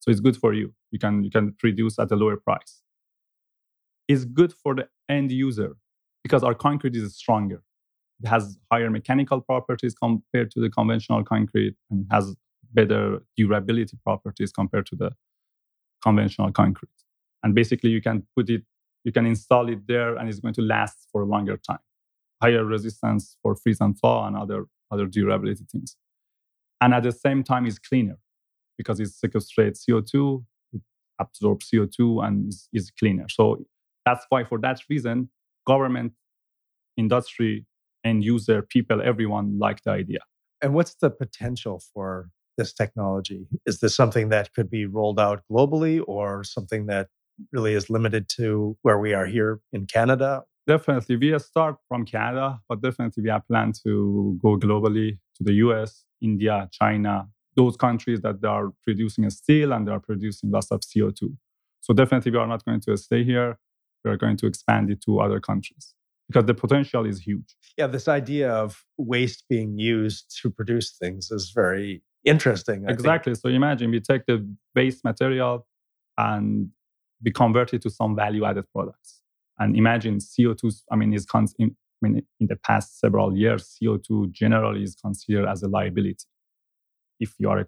So 0.00 0.10
it's 0.10 0.20
good 0.20 0.34
for 0.34 0.54
you. 0.54 0.72
You 0.92 0.98
can, 0.98 1.22
you 1.22 1.30
can 1.30 1.52
produce 1.58 1.98
at 1.98 2.10
a 2.10 2.16
lower 2.16 2.38
price. 2.38 2.80
It's 4.08 4.24
good 4.24 4.54
for 4.54 4.74
the 4.74 4.88
end 5.10 5.30
user 5.30 5.76
because 6.22 6.42
our 6.42 6.54
concrete 6.54 6.96
is 6.96 7.14
stronger. 7.14 7.62
It 8.22 8.28
has 8.28 8.56
higher 8.72 8.88
mechanical 8.88 9.42
properties 9.42 9.94
compared 9.94 10.50
to 10.52 10.60
the 10.60 10.70
conventional 10.70 11.22
concrete 11.22 11.74
and 11.90 12.06
has 12.10 12.34
better 12.72 13.22
durability 13.36 13.98
properties 14.02 14.52
compared 14.52 14.86
to 14.86 14.96
the 14.96 15.10
conventional 16.02 16.50
concrete. 16.50 16.88
And 17.42 17.54
basically, 17.54 17.90
you 17.90 18.00
can 18.00 18.26
put 18.34 18.48
it, 18.48 18.62
you 19.04 19.12
can 19.12 19.26
install 19.26 19.68
it 19.68 19.86
there 19.86 20.16
and 20.16 20.28
it's 20.28 20.40
going 20.40 20.54
to 20.54 20.62
last 20.62 21.06
for 21.12 21.22
a 21.22 21.26
longer 21.26 21.56
time. 21.56 21.78
Higher 22.42 22.64
resistance 22.64 23.36
for 23.42 23.54
freeze 23.54 23.80
and 23.80 23.96
thaw 23.98 24.26
and 24.26 24.36
other, 24.36 24.66
other 24.90 25.06
durability 25.06 25.64
things. 25.70 25.96
And 26.80 26.92
at 26.92 27.02
the 27.02 27.12
same 27.12 27.44
time, 27.44 27.66
it's 27.66 27.78
cleaner 27.78 28.18
because 28.76 28.98
it 29.00 29.08
sequestrates 29.08 29.84
CO2, 29.88 30.44
it 30.72 30.82
absorbs 31.20 31.70
CO2, 31.70 32.26
and 32.26 32.48
is, 32.48 32.68
is 32.72 32.90
cleaner. 32.90 33.26
So 33.28 33.64
that's 34.04 34.26
why, 34.28 34.44
for 34.44 34.58
that 34.58 34.80
reason, 34.90 35.30
government, 35.66 36.12
industry, 36.96 37.66
end 38.04 38.24
user, 38.24 38.62
people, 38.62 39.00
everyone 39.02 39.58
like 39.58 39.82
the 39.82 39.90
idea. 39.90 40.20
And 40.60 40.74
what's 40.74 40.94
the 40.94 41.10
potential 41.10 41.82
for 41.92 42.30
this 42.56 42.72
technology? 42.72 43.46
Is 43.66 43.80
this 43.80 43.94
something 43.94 44.28
that 44.30 44.52
could 44.54 44.70
be 44.70 44.86
rolled 44.86 45.20
out 45.20 45.42
globally 45.50 46.02
or 46.06 46.44
something 46.44 46.86
that 46.86 47.08
really 47.52 47.74
is 47.74 47.90
limited 47.90 48.28
to 48.36 48.76
where 48.82 48.98
we 48.98 49.14
are 49.14 49.26
here 49.26 49.60
in 49.72 49.86
Canada? 49.86 50.44
Definitely. 50.66 51.16
We 51.16 51.38
start 51.38 51.76
from 51.88 52.04
Canada, 52.04 52.60
but 52.68 52.80
definitely 52.80 53.22
we 53.22 53.30
have 53.30 53.46
planned 53.46 53.74
to 53.84 54.38
go 54.42 54.56
globally 54.56 55.18
to 55.36 55.44
the 55.44 55.52
US, 55.54 56.04
India, 56.22 56.68
China, 56.72 57.28
those 57.56 57.76
countries 57.76 58.20
that 58.22 58.40
they 58.40 58.48
are 58.48 58.72
producing 58.82 59.28
steel 59.30 59.72
and 59.72 59.86
they 59.86 59.92
are 59.92 60.00
producing 60.00 60.50
lots 60.50 60.70
of 60.70 60.80
CO2. 60.80 61.36
So 61.80 61.92
definitely 61.92 62.32
we 62.32 62.38
are 62.38 62.46
not 62.46 62.64
going 62.64 62.80
to 62.80 62.96
stay 62.96 63.24
here. 63.24 63.58
We 64.04 64.10
are 64.10 64.16
going 64.16 64.36
to 64.38 64.46
expand 64.46 64.90
it 64.90 65.02
to 65.02 65.20
other 65.20 65.40
countries 65.40 65.94
because 66.28 66.46
the 66.46 66.54
potential 66.54 67.04
is 67.06 67.20
huge. 67.20 67.56
Yeah, 67.76 67.86
this 67.86 68.08
idea 68.08 68.50
of 68.50 68.84
waste 68.96 69.44
being 69.48 69.78
used 69.78 70.38
to 70.42 70.50
produce 70.50 70.96
things 70.96 71.30
is 71.30 71.52
very 71.54 72.02
interesting. 72.24 72.86
I 72.88 72.92
exactly. 72.92 73.34
Think. 73.34 73.42
So 73.42 73.48
imagine 73.48 73.90
we 73.90 74.00
take 74.00 74.26
the 74.26 74.46
waste 74.74 75.04
material 75.04 75.66
and 76.16 76.70
we 77.24 77.30
convert 77.30 77.72
it 77.72 77.82
to 77.82 77.90
some 77.90 78.14
value 78.14 78.44
added 78.44 78.66
products. 78.72 79.22
And 79.58 79.76
imagine 79.76 80.18
CO2, 80.18 80.82
I 80.90 80.96
mean, 80.96 81.12
is 81.14 81.26
in, 81.58 81.76
I 82.02 82.08
mean, 82.08 82.22
in 82.40 82.46
the 82.48 82.56
past 82.56 83.00
several 83.00 83.36
years, 83.36 83.76
CO2 83.82 84.32
generally 84.32 84.82
is 84.82 84.96
considered 84.96 85.48
as 85.48 85.62
a 85.62 85.68
liability. 85.68 86.26
If 87.20 87.34
you 87.38 87.48
are 87.50 87.60
a 87.60 87.64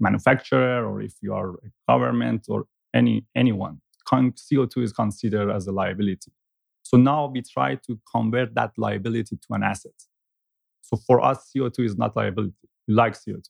manufacturer 0.00 0.86
or 0.86 1.02
if 1.02 1.14
you 1.20 1.34
are 1.34 1.50
a 1.50 1.70
government 1.88 2.46
or 2.48 2.64
any 2.94 3.26
anyone, 3.36 3.80
CO2 4.10 4.82
is 4.84 4.92
considered 4.92 5.50
as 5.50 5.66
a 5.66 5.72
liability. 5.72 6.32
So 6.82 6.96
now 6.96 7.26
we 7.26 7.42
try 7.42 7.74
to 7.86 8.00
convert 8.10 8.54
that 8.54 8.72
liability 8.78 9.36
to 9.36 9.48
an 9.50 9.62
asset. 9.62 9.92
So 10.80 10.96
for 10.96 11.22
us, 11.22 11.50
CO2 11.54 11.84
is 11.84 11.98
not 11.98 12.16
liability. 12.16 12.54
We 12.86 12.94
like 12.94 13.12
CO2. 13.12 13.44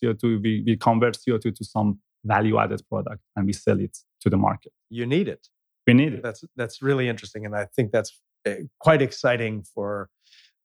CO2, 0.00 0.42
we, 0.42 0.62
we 0.64 0.76
convert 0.76 1.16
CO2 1.16 1.56
to 1.56 1.64
some 1.64 1.98
value 2.24 2.58
added 2.58 2.82
product 2.88 3.22
and 3.34 3.46
we 3.46 3.52
sell 3.52 3.80
it 3.80 3.98
to 4.20 4.30
the 4.30 4.36
market. 4.36 4.72
You 4.90 5.06
need 5.06 5.28
it. 5.28 5.48
We 5.86 5.94
need 5.94 6.14
it. 6.14 6.22
That's, 6.22 6.44
that's 6.56 6.82
really 6.82 7.08
interesting. 7.08 7.46
And 7.46 7.54
I 7.54 7.66
think 7.76 7.92
that's 7.92 8.20
eh, 8.44 8.62
quite 8.78 9.02
exciting 9.02 9.64
for 9.74 10.10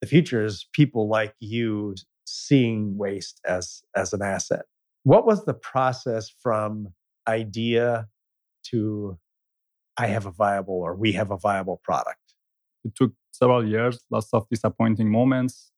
the 0.01 0.07
future 0.07 0.43
is 0.43 0.67
people 0.74 1.07
like 1.07 1.33
you 1.39 1.95
seeing 2.25 2.98
waste 2.98 3.39
as, 3.45 3.83
as 3.95 4.13
an 4.13 4.22
asset. 4.22 4.63
What 5.03 5.25
was 5.25 5.45
the 5.45 5.53
process 5.53 6.29
from 6.41 6.89
idea 7.27 8.07
to 8.72 9.17
I 9.98 10.07
have 10.07 10.25
a 10.25 10.31
viable 10.31 10.75
or 10.75 10.95
we 10.95 11.12
have 11.13 11.31
a 11.31 11.38
viable 11.38 11.79
product? 11.83 12.19
It 12.83 12.95
took 12.95 13.13
several 13.31 13.65
years, 13.65 14.03
lots 14.10 14.29
of 14.33 14.48
disappointing 14.50 15.10
moments, 15.10 15.72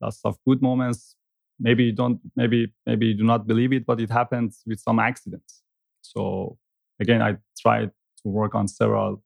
lots 0.00 0.20
of 0.24 0.36
good 0.46 0.62
moments, 0.62 1.16
maybe 1.62 1.84
you 1.84 1.92
don't 1.92 2.20
maybe 2.36 2.72
maybe 2.86 3.06
you 3.06 3.14
do 3.14 3.24
not 3.24 3.46
believe 3.46 3.72
it 3.72 3.86
but 3.86 4.00
it 4.00 4.10
happens 4.10 4.62
with 4.66 4.80
some 4.80 4.98
accidents 4.98 5.62
so 6.02 6.58
again 7.00 7.22
i 7.22 7.36
tried 7.60 7.90
to 8.22 8.28
work 8.28 8.54
on 8.54 8.68
several 8.68 9.22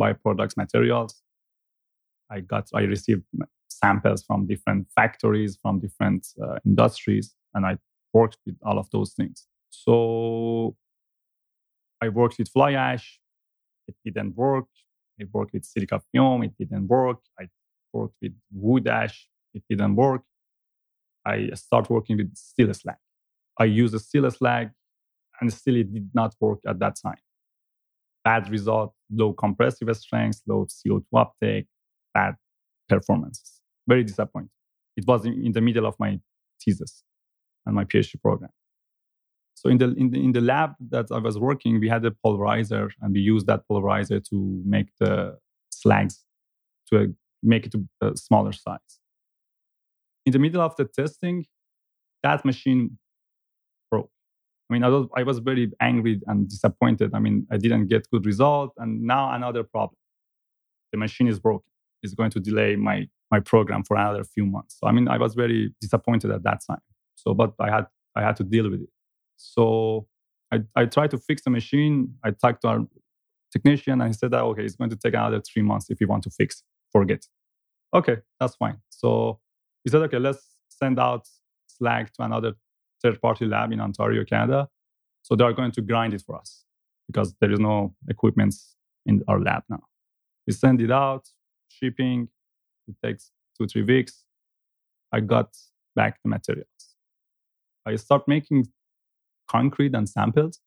byproducts 0.00 0.56
materials. 0.56 1.22
I 2.30 2.40
got 2.40 2.68
i 2.74 2.82
received 2.82 3.22
samples 3.68 4.22
from 4.24 4.46
different 4.46 4.88
factories 4.94 5.58
from 5.62 5.80
different 5.80 6.26
uh, 6.42 6.58
industries 6.64 7.34
and 7.54 7.66
i 7.66 7.76
worked 8.12 8.38
with 8.46 8.56
all 8.64 8.78
of 8.78 8.90
those 8.90 9.12
things. 9.14 9.46
So 9.70 10.76
i 12.02 12.08
worked 12.08 12.38
with 12.38 12.48
fly 12.48 12.72
ash. 12.72 13.18
It 13.88 13.96
didn't 14.04 14.36
work. 14.36 14.66
I 15.20 15.24
worked 15.32 15.52
with 15.52 15.64
silica 15.64 16.00
fume 16.10 16.44
it 16.44 16.54
didn't 16.58 16.88
work. 16.88 17.20
I 17.38 17.48
worked 17.92 18.16
with 18.22 18.34
wood 18.52 18.86
ash. 18.88 19.28
It 19.54 19.62
didn't 19.68 19.96
work. 19.96 20.22
I 21.26 21.50
start 21.54 21.90
working 21.90 22.16
with 22.16 22.34
steel 22.36 22.72
slag. 22.72 22.96
I 23.58 23.64
use 23.64 23.92
the 23.92 23.98
steel 23.98 24.30
slag 24.30 24.70
and 25.40 25.52
still 25.52 25.76
it 25.76 25.92
did 25.92 26.10
not 26.14 26.34
work 26.40 26.60
at 26.66 26.78
that 26.78 26.96
time. 27.02 27.18
Bad 28.24 28.50
result, 28.50 28.92
low 29.10 29.32
compressive 29.32 29.94
strength, 29.96 30.42
low 30.46 30.66
CO2 30.66 31.02
uptake, 31.16 31.66
bad 32.12 32.34
performance. 32.88 33.60
Very 33.88 34.04
disappointing. 34.04 34.50
It 34.96 35.06
was 35.06 35.24
in 35.24 35.52
the 35.52 35.60
middle 35.60 35.86
of 35.86 35.94
my 35.98 36.20
thesis 36.62 37.02
and 37.64 37.74
my 37.74 37.84
PhD 37.84 38.20
program. 38.20 38.50
So 39.54 39.68
in 39.68 39.78
the, 39.78 39.94
in 39.96 40.10
the 40.10 40.24
in 40.24 40.32
the 40.32 40.40
lab 40.40 40.72
that 40.90 41.06
I 41.10 41.18
was 41.18 41.38
working, 41.38 41.80
we 41.80 41.88
had 41.88 42.04
a 42.04 42.10
pulverizer, 42.10 42.90
and 43.00 43.12
we 43.12 43.20
used 43.20 43.46
that 43.46 43.62
pulverizer 43.70 44.22
to 44.30 44.62
make 44.64 44.88
the 44.98 45.36
slags 45.70 46.24
to 46.88 47.02
a, 47.02 47.06
make 47.42 47.66
it 47.66 47.72
to 47.72 47.86
a 48.00 48.16
smaller 48.16 48.52
size 48.52 49.00
in 50.26 50.32
the 50.32 50.38
middle 50.38 50.60
of 50.60 50.76
the 50.76 50.84
testing, 50.84 51.46
that 52.22 52.44
machine. 52.44 52.98
I 54.70 54.72
mean, 54.72 54.84
I 54.84 54.88
was, 54.88 55.08
I 55.16 55.24
was 55.24 55.38
very 55.40 55.70
angry 55.80 56.20
and 56.26 56.48
disappointed. 56.48 57.10
I 57.12 57.18
mean, 57.18 57.46
I 57.50 57.56
didn't 57.56 57.88
get 57.88 58.08
good 58.10 58.24
result, 58.24 58.72
and 58.78 59.02
now 59.02 59.32
another 59.32 59.64
problem. 59.64 59.96
The 60.92 60.98
machine 60.98 61.28
is 61.28 61.40
broken. 61.40 61.66
It's 62.02 62.14
going 62.14 62.30
to 62.30 62.40
delay 62.40 62.76
my 62.76 63.08
my 63.30 63.40
program 63.40 63.84
for 63.84 63.96
another 63.96 64.24
few 64.24 64.46
months. 64.46 64.76
So 64.78 64.86
I 64.86 64.92
mean, 64.92 65.08
I 65.08 65.18
was 65.18 65.34
very 65.34 65.74
disappointed 65.80 66.30
at 66.30 66.42
that 66.44 66.60
time. 66.66 66.82
So, 67.16 67.34
but 67.34 67.52
I 67.60 67.70
had 67.70 67.86
I 68.14 68.22
had 68.22 68.36
to 68.36 68.44
deal 68.44 68.70
with 68.70 68.82
it. 68.82 68.88
So 69.36 70.06
I, 70.52 70.60
I 70.76 70.86
tried 70.86 71.10
to 71.12 71.18
fix 71.18 71.42
the 71.42 71.50
machine. 71.50 72.14
I 72.24 72.30
talked 72.30 72.62
to 72.62 72.68
our 72.68 72.80
technician 73.52 74.00
and 74.00 74.08
he 74.08 74.12
said 74.12 74.30
that 74.32 74.42
okay, 74.42 74.64
it's 74.64 74.76
going 74.76 74.90
to 74.90 74.96
take 74.96 75.14
another 75.14 75.40
three 75.40 75.62
months 75.62 75.90
if 75.90 76.00
you 76.00 76.06
want 76.06 76.22
to 76.24 76.30
fix. 76.30 76.62
Forget. 76.92 77.26
Okay, 77.94 78.18
that's 78.38 78.56
fine. 78.56 78.78
So 78.88 79.40
he 79.84 79.90
said, 79.90 80.02
okay, 80.02 80.18
let's 80.18 80.56
send 80.68 80.98
out 80.98 81.26
slag 81.66 82.10
to 82.14 82.22
another 82.22 82.52
third 83.02 83.20
party 83.20 83.46
lab 83.46 83.72
in 83.72 83.80
Ontario, 83.80 84.24
Canada. 84.24 84.68
So 85.22 85.36
they 85.36 85.44
are 85.44 85.52
going 85.52 85.72
to 85.72 85.82
grind 85.82 86.14
it 86.14 86.22
for 86.26 86.36
us 86.36 86.64
because 87.06 87.34
there 87.40 87.52
is 87.52 87.60
no 87.60 87.94
equipment 88.08 88.54
in 89.06 89.22
our 89.28 89.40
lab 89.40 89.62
now. 89.68 89.82
We 90.46 90.52
send 90.52 90.80
it 90.80 90.90
out, 90.90 91.28
shipping, 91.68 92.28
it 92.88 92.96
takes 93.04 93.30
two, 93.58 93.66
three 93.66 93.82
weeks. 93.82 94.24
I 95.12 95.20
got 95.20 95.56
back 95.94 96.18
the 96.22 96.28
materials. 96.28 96.66
I 97.86 97.96
start 97.96 98.26
making 98.28 98.68
concrete 99.48 99.94
and 99.94 100.08
samples. 100.08 100.60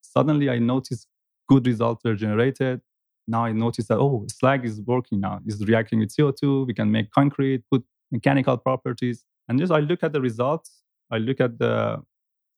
Suddenly 0.00 0.48
I 0.50 0.58
notice 0.58 1.06
good 1.48 1.66
results 1.66 2.04
were 2.04 2.14
generated. 2.14 2.80
Now 3.28 3.44
I 3.44 3.52
notice 3.52 3.86
that, 3.88 3.98
oh, 3.98 4.26
slag 4.30 4.64
is 4.64 4.80
working 4.80 5.20
now. 5.20 5.40
It's 5.46 5.64
reacting 5.64 6.00
with 6.00 6.14
CO2. 6.14 6.66
We 6.66 6.74
can 6.74 6.90
make 6.90 7.10
concrete, 7.10 7.62
put 7.70 7.84
mechanical 8.10 8.56
properties. 8.56 9.24
And 9.48 9.58
just 9.58 9.72
I 9.72 9.80
look 9.80 10.02
at 10.02 10.12
the 10.12 10.20
results, 10.20 10.81
I 11.12 11.18
look 11.18 11.40
at 11.40 11.58
the, 11.58 12.02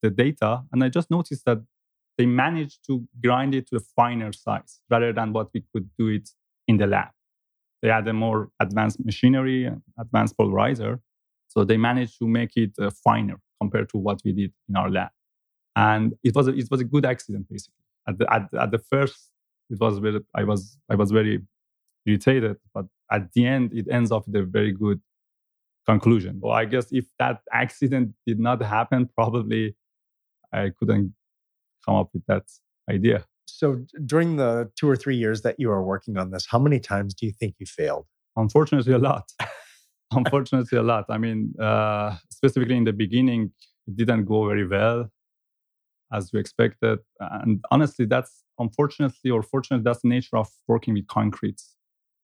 the 0.02 0.10
data, 0.10 0.62
and 0.72 0.82
I 0.84 0.88
just 0.88 1.10
noticed 1.10 1.44
that 1.46 1.58
they 2.16 2.26
managed 2.26 2.86
to 2.86 3.06
grind 3.22 3.54
it 3.54 3.68
to 3.70 3.76
a 3.76 3.80
finer 3.96 4.32
size 4.32 4.80
rather 4.88 5.12
than 5.12 5.32
what 5.32 5.48
we 5.52 5.64
could 5.72 5.90
do 5.98 6.08
it 6.08 6.28
in 6.68 6.76
the 6.76 6.86
lab. 6.86 7.08
They 7.82 7.88
had 7.88 8.06
a 8.08 8.12
more 8.12 8.50
advanced 8.60 9.04
machinery 9.04 9.64
and 9.64 9.82
advanced 9.98 10.36
pulverizer. 10.38 11.00
So 11.48 11.64
they 11.64 11.76
managed 11.76 12.18
to 12.20 12.26
make 12.26 12.52
it 12.56 12.72
uh, 12.80 12.90
finer 13.02 13.40
compared 13.60 13.88
to 13.90 13.98
what 13.98 14.20
we 14.24 14.32
did 14.32 14.52
in 14.68 14.76
our 14.76 14.90
lab. 14.90 15.10
And 15.76 16.14
it 16.22 16.34
was 16.34 16.48
a, 16.48 16.52
it 16.54 16.68
was 16.70 16.80
a 16.80 16.84
good 16.84 17.04
accident, 17.04 17.48
basically. 17.50 17.84
At 18.08 18.18
the, 18.18 18.32
at, 18.32 18.42
at 18.58 18.70
the 18.70 18.78
first, 18.78 19.30
it 19.70 19.80
was 19.80 19.98
very, 19.98 20.20
I 20.34 20.44
was, 20.44 20.78
I 20.88 20.94
was 20.94 21.10
very 21.10 21.42
irritated, 22.06 22.56
but 22.72 22.86
at 23.10 23.32
the 23.32 23.46
end, 23.46 23.72
it 23.72 23.86
ends 23.90 24.12
up 24.12 24.26
with 24.26 24.36
a 24.36 24.44
very 24.44 24.72
good 24.72 25.00
conclusion. 25.86 26.40
Well, 26.40 26.52
I 26.52 26.64
guess 26.64 26.86
if 26.90 27.06
that 27.18 27.40
accident 27.52 28.14
did 28.26 28.40
not 28.40 28.62
happen, 28.62 29.08
probably 29.14 29.76
I 30.52 30.70
couldn't 30.78 31.14
come 31.84 31.96
up 31.96 32.10
with 32.12 32.24
that 32.26 32.44
idea. 32.90 33.24
So 33.46 33.84
during 34.04 34.36
the 34.36 34.70
two 34.76 34.88
or 34.88 34.96
three 34.96 35.16
years 35.16 35.42
that 35.42 35.60
you 35.60 35.70
are 35.70 35.82
working 35.82 36.16
on 36.16 36.30
this, 36.30 36.46
how 36.46 36.58
many 36.58 36.80
times 36.80 37.14
do 37.14 37.26
you 37.26 37.32
think 37.32 37.56
you 37.58 37.66
failed? 37.66 38.06
Unfortunately, 38.36 38.92
a 38.92 38.98
lot. 38.98 39.30
Unfortunately, 40.12 40.78
a 40.78 40.82
lot. 40.82 41.04
I 41.08 41.18
mean, 41.18 41.54
uh, 41.60 42.16
specifically 42.30 42.76
in 42.76 42.84
the 42.84 42.92
beginning, 42.92 43.52
it 43.86 43.96
didn't 43.96 44.24
go 44.24 44.46
very 44.46 44.66
well 44.66 45.10
as 46.12 46.30
we 46.32 46.40
expected. 46.40 47.00
And 47.20 47.62
honestly, 47.70 48.06
that's 48.06 48.44
unfortunately 48.58 49.30
or 49.30 49.42
fortunately, 49.42 49.82
that's 49.82 50.02
the 50.02 50.08
nature 50.08 50.36
of 50.36 50.48
working 50.68 50.94
with 50.94 51.06
concretes. 51.08 51.73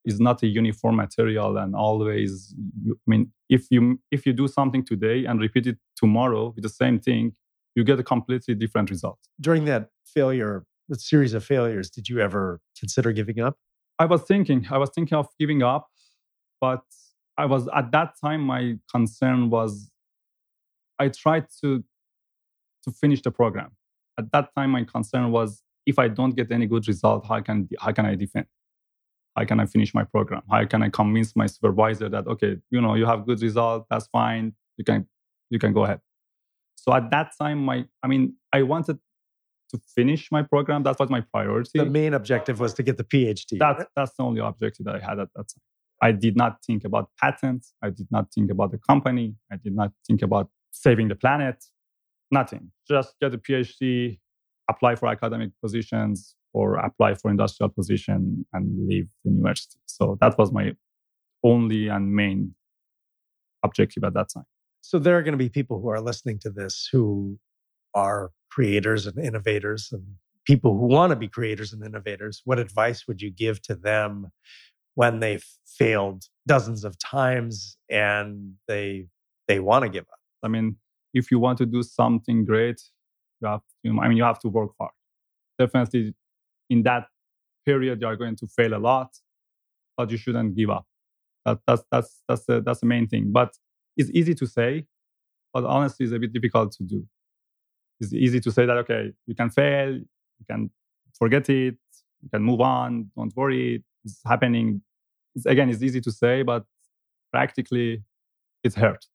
Is 0.04 0.18
not 0.20 0.42
a 0.42 0.46
uniform 0.46 0.96
material 0.96 1.56
and 1.58 1.74
always 1.74 2.54
you, 2.82 2.94
i 2.94 3.06
mean 3.06 3.30
if 3.48 3.66
you 3.70 4.00
if 4.10 4.24
you 4.26 4.32
do 4.32 4.48
something 4.48 4.84
today 4.84 5.24
and 5.24 5.40
repeat 5.40 5.66
it 5.66 5.78
tomorrow 5.96 6.52
with 6.54 6.62
the 6.62 6.68
same 6.68 6.98
thing 6.98 7.32
you 7.76 7.84
get 7.84 8.00
a 8.00 8.02
completely 8.02 8.54
different 8.54 8.90
result. 8.90 9.18
During 9.40 9.64
that 9.66 9.90
failure 10.04 10.64
the 10.88 10.96
series 10.96 11.34
of 11.34 11.44
failures 11.44 11.88
did 11.88 12.08
you 12.08 12.20
ever 12.20 12.60
consider 12.78 13.12
giving 13.12 13.40
up? 13.40 13.56
I 13.98 14.06
was 14.06 14.22
thinking 14.22 14.66
i 14.70 14.78
was 14.78 14.90
thinking 14.94 15.16
of 15.16 15.28
giving 15.38 15.62
up 15.62 15.88
but 16.60 16.82
i 17.36 17.44
was 17.44 17.68
at 17.74 17.92
that 17.92 18.14
time 18.22 18.40
my 18.40 18.76
concern 18.90 19.50
was 19.50 19.90
i 20.98 21.08
tried 21.08 21.46
to 21.60 21.84
to 22.84 22.90
finish 22.90 23.20
the 23.20 23.30
program. 23.30 23.70
At 24.18 24.32
that 24.32 24.54
time 24.54 24.70
my 24.70 24.84
concern 24.84 25.30
was 25.30 25.62
if 25.86 25.98
i 25.98 26.08
don't 26.08 26.34
get 26.36 26.50
any 26.50 26.66
good 26.66 26.86
result 26.88 27.26
how 27.26 27.40
can 27.40 27.68
how 27.78 27.92
can 27.92 28.06
i 28.06 28.14
defend 28.14 28.46
how 29.36 29.44
can 29.44 29.60
I 29.60 29.66
finish 29.66 29.94
my 29.94 30.04
program? 30.04 30.42
How 30.50 30.64
can 30.64 30.82
I 30.82 30.88
convince 30.88 31.34
my 31.36 31.46
supervisor 31.46 32.08
that 32.08 32.26
okay, 32.26 32.56
you 32.70 32.80
know, 32.80 32.94
you 32.94 33.06
have 33.06 33.26
good 33.26 33.40
result, 33.42 33.86
that's 33.90 34.06
fine, 34.08 34.54
you 34.76 34.84
can 34.84 35.06
you 35.50 35.58
can 35.58 35.72
go 35.72 35.84
ahead. 35.84 36.00
So 36.76 36.92
at 36.94 37.10
that 37.10 37.32
time, 37.40 37.64
my 37.64 37.84
I 38.02 38.08
mean, 38.08 38.34
I 38.52 38.62
wanted 38.62 38.98
to 39.70 39.80
finish 39.94 40.30
my 40.32 40.42
program. 40.42 40.82
That 40.82 40.98
was 40.98 41.10
my 41.10 41.20
priority. 41.20 41.78
The 41.78 41.84
main 41.84 42.14
objective 42.14 42.60
was 42.60 42.74
to 42.74 42.82
get 42.82 42.96
the 42.96 43.04
PhD. 43.04 43.58
That, 43.58 43.88
that's 43.94 44.12
the 44.16 44.24
only 44.24 44.40
objective 44.40 44.86
that 44.86 44.96
I 44.96 44.98
had 44.98 45.18
at 45.18 45.28
that 45.34 45.46
time. 45.48 45.62
I 46.02 46.12
did 46.12 46.36
not 46.36 46.64
think 46.64 46.84
about 46.84 47.10
patents. 47.20 47.74
I 47.82 47.90
did 47.90 48.08
not 48.10 48.32
think 48.34 48.50
about 48.50 48.72
the 48.72 48.78
company. 48.78 49.34
I 49.52 49.56
did 49.56 49.74
not 49.74 49.92
think 50.06 50.22
about 50.22 50.48
saving 50.72 51.08
the 51.08 51.14
planet. 51.14 51.62
Nothing. 52.30 52.70
Just 52.88 53.14
get 53.20 53.34
a 53.34 53.38
PhD, 53.38 54.18
apply 54.68 54.96
for 54.96 55.08
academic 55.08 55.50
positions, 55.62 56.36
or 56.52 56.76
apply 56.76 57.14
for 57.14 57.30
industrial 57.30 57.70
position 57.70 58.44
and 58.52 58.88
leave 58.88 59.08
the 59.24 59.30
university. 59.30 59.78
So 59.86 60.18
that 60.20 60.36
was 60.38 60.52
my 60.52 60.72
only 61.42 61.88
and 61.88 62.12
main 62.14 62.54
objective 63.62 64.04
at 64.04 64.14
that 64.14 64.28
time. 64.32 64.44
So 64.82 64.98
there 64.98 65.16
are 65.16 65.22
going 65.22 65.32
to 65.32 65.38
be 65.38 65.48
people 65.48 65.80
who 65.80 65.88
are 65.88 66.00
listening 66.00 66.38
to 66.40 66.50
this 66.50 66.88
who 66.90 67.38
are 67.94 68.30
creators 68.50 69.06
and 69.06 69.18
innovators 69.18 69.90
and 69.92 70.02
people 70.46 70.76
who 70.76 70.86
want 70.86 71.10
to 71.10 71.16
be 71.16 71.28
creators 71.28 71.72
and 71.72 71.84
innovators. 71.84 72.42
What 72.44 72.58
advice 72.58 73.06
would 73.06 73.20
you 73.20 73.30
give 73.30 73.62
to 73.62 73.74
them 73.74 74.28
when 74.94 75.20
they've 75.20 75.44
failed 75.78 76.24
dozens 76.46 76.84
of 76.84 76.98
times 76.98 77.76
and 77.88 78.54
they 78.66 79.06
they 79.48 79.60
want 79.60 79.82
to 79.84 79.88
give 79.88 80.02
up? 80.02 80.18
I 80.42 80.48
mean, 80.48 80.76
if 81.14 81.30
you 81.30 81.38
want 81.38 81.58
to 81.58 81.66
do 81.66 81.82
something 81.82 82.44
great, 82.44 82.80
you 83.40 83.48
have 83.48 83.60
to, 83.84 84.00
I 84.00 84.08
mean 84.08 84.16
you 84.16 84.24
have 84.24 84.38
to 84.40 84.48
work 84.48 84.70
hard. 84.78 84.92
Definitely 85.58 86.14
in 86.70 86.82
that 86.84 87.06
period 87.66 88.00
you 88.00 88.06
are 88.06 88.16
going 88.16 88.36
to 88.36 88.46
fail 88.46 88.74
a 88.74 88.78
lot, 88.78 89.10
but 89.96 90.10
you 90.10 90.16
shouldn't 90.16 90.56
give 90.56 90.70
up. 90.70 90.86
That, 91.44 91.58
that's 91.66 91.82
that's 91.90 92.22
that's 92.28 92.44
the, 92.46 92.62
that's 92.62 92.80
the 92.80 92.86
main 92.86 93.06
thing. 93.06 93.32
But 93.32 93.54
it's 93.96 94.10
easy 94.10 94.34
to 94.34 94.46
say, 94.46 94.86
but 95.52 95.64
honestly, 95.64 96.04
it's 96.04 96.14
a 96.14 96.18
bit 96.18 96.32
difficult 96.32 96.72
to 96.72 96.84
do. 96.84 97.06
It's 98.00 98.14
easy 98.14 98.40
to 98.40 98.50
say 98.50 98.64
that 98.66 98.78
okay, 98.78 99.12
you 99.26 99.34
can 99.34 99.50
fail, 99.50 99.92
you 99.92 100.46
can 100.48 100.70
forget 101.18 101.48
it, 101.50 101.76
you 102.22 102.28
can 102.32 102.42
move 102.42 102.60
on, 102.60 103.10
don't 103.16 103.34
worry, 103.36 103.84
it's 104.04 104.20
happening. 104.24 104.82
It's, 105.34 105.46
again, 105.46 105.68
it's 105.68 105.82
easy 105.82 106.00
to 106.00 106.10
say, 106.10 106.42
but 106.42 106.64
practically, 107.32 108.02
it 108.64 108.74
hurts. 108.74 109.08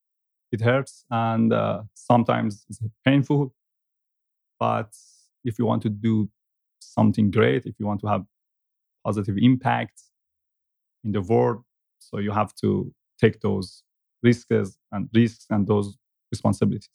It 0.52 0.62
hurts, 0.62 1.06
and 1.10 1.52
uh, 1.52 1.82
sometimes 1.96 2.66
it's 2.70 2.80
painful. 3.04 3.54
But 4.60 4.94
if 5.44 5.60
you 5.60 5.66
want 5.66 5.82
to 5.84 5.90
do 5.90 6.30
something 6.98 7.32
great, 7.32 7.66
if 7.66 7.76
you 7.80 7.86
want 7.86 8.02
to 8.02 8.08
have 8.08 8.24
positive 9.06 9.36
impact 9.38 10.02
in 11.04 11.12
the 11.12 11.22
world, 11.22 11.64
so 12.00 12.18
you 12.20 12.32
have 12.32 12.54
to 12.56 12.92
take 13.22 13.42
those 13.42 13.84
risks 14.24 14.78
and 14.92 15.10
risks 15.14 15.46
and 15.50 15.68
those 15.68 15.98
responsibilities. 16.32 16.90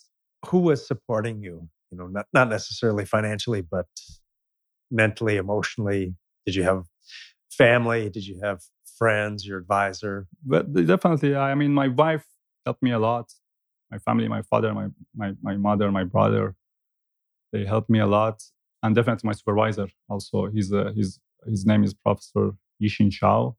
Who 0.47 0.59
was 0.59 0.87
supporting 0.87 1.43
you? 1.43 1.69
You 1.91 1.99
know, 1.99 2.07
not 2.07 2.27
not 2.33 2.49
necessarily 2.49 3.05
financially, 3.05 3.63
but 3.63 3.87
mentally, 4.91 5.37
emotionally. 5.37 6.15
Did 6.47 6.55
you 6.55 6.63
have 6.63 6.85
family? 7.51 8.11
Did 8.11 8.27
you 8.27 8.41
have 8.43 8.59
friends? 8.99 9.47
Your 9.47 9.59
advisor? 9.59 10.27
But 10.45 10.73
definitely, 10.73 11.37
I 11.37 11.55
mean, 11.55 11.73
my 11.75 11.89
wife 11.89 12.25
helped 12.65 12.83
me 12.83 12.93
a 12.93 12.99
lot. 12.99 13.27
My 13.91 13.99
family, 13.99 14.29
my 14.29 14.43
father, 14.43 14.73
my 14.73 14.89
my 15.15 15.33
my 15.43 15.57
mother, 15.57 15.91
my 15.91 16.05
brother, 16.05 16.55
they 17.53 17.65
helped 17.65 17.91
me 17.91 18.01
a 18.01 18.07
lot 18.07 18.43
and 18.83 18.95
definitely 18.95 19.27
my 19.27 19.33
supervisor 19.33 19.89
also. 20.09 20.47
He's 20.47 20.73
uh, 20.73 20.93
his 20.97 21.19
his 21.47 21.67
name 21.67 21.85
is 21.85 21.95
Professor 21.95 22.53
Yixin 22.83 23.13
Shao. 23.13 23.57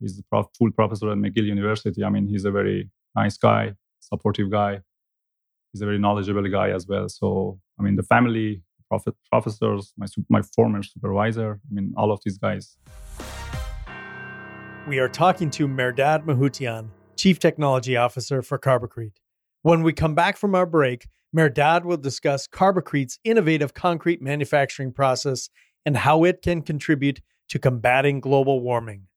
He's 0.00 0.18
a 0.18 0.22
prof, 0.24 0.46
full 0.58 0.70
professor 0.72 1.10
at 1.10 1.18
McGill 1.18 1.44
University. 1.44 2.02
I 2.04 2.08
mean, 2.08 2.26
he's 2.26 2.44
a 2.44 2.50
very 2.50 2.88
nice 3.14 3.36
guy, 3.36 3.74
supportive 4.00 4.50
guy. 4.50 4.80
He's 5.72 5.82
a 5.82 5.84
very 5.84 5.98
knowledgeable 5.98 6.48
guy 6.48 6.70
as 6.70 6.86
well. 6.86 7.08
So, 7.08 7.60
I 7.78 7.82
mean, 7.82 7.96
the 7.96 8.02
family, 8.02 8.62
prof- 8.88 9.14
professors, 9.30 9.92
my 9.96 10.06
my 10.28 10.42
former 10.42 10.82
supervisor. 10.82 11.60
I 11.70 11.74
mean, 11.74 11.92
all 11.96 12.10
of 12.12 12.20
these 12.24 12.38
guys. 12.38 12.76
We 14.88 14.98
are 14.98 15.08
talking 15.08 15.50
to 15.50 15.68
Mehrdad 15.68 16.24
Mahoutian, 16.24 16.88
Chief 17.16 17.38
Technology 17.38 17.96
Officer 17.96 18.42
for 18.42 18.58
CarbiCrete. 18.58 19.18
When 19.62 19.82
we 19.82 19.92
come 19.92 20.14
back 20.14 20.38
from 20.38 20.54
our 20.54 20.64
break, 20.64 21.06
Mehrdad 21.36 21.84
will 21.84 21.98
discuss 21.98 22.48
CarbiCrete's 22.48 23.18
innovative 23.24 23.74
concrete 23.74 24.22
manufacturing 24.22 24.90
process 24.90 25.50
and 25.84 25.98
how 25.98 26.24
it 26.24 26.40
can 26.40 26.62
contribute 26.62 27.20
to 27.50 27.58
combating 27.58 28.20
global 28.20 28.60
warming. 28.60 29.08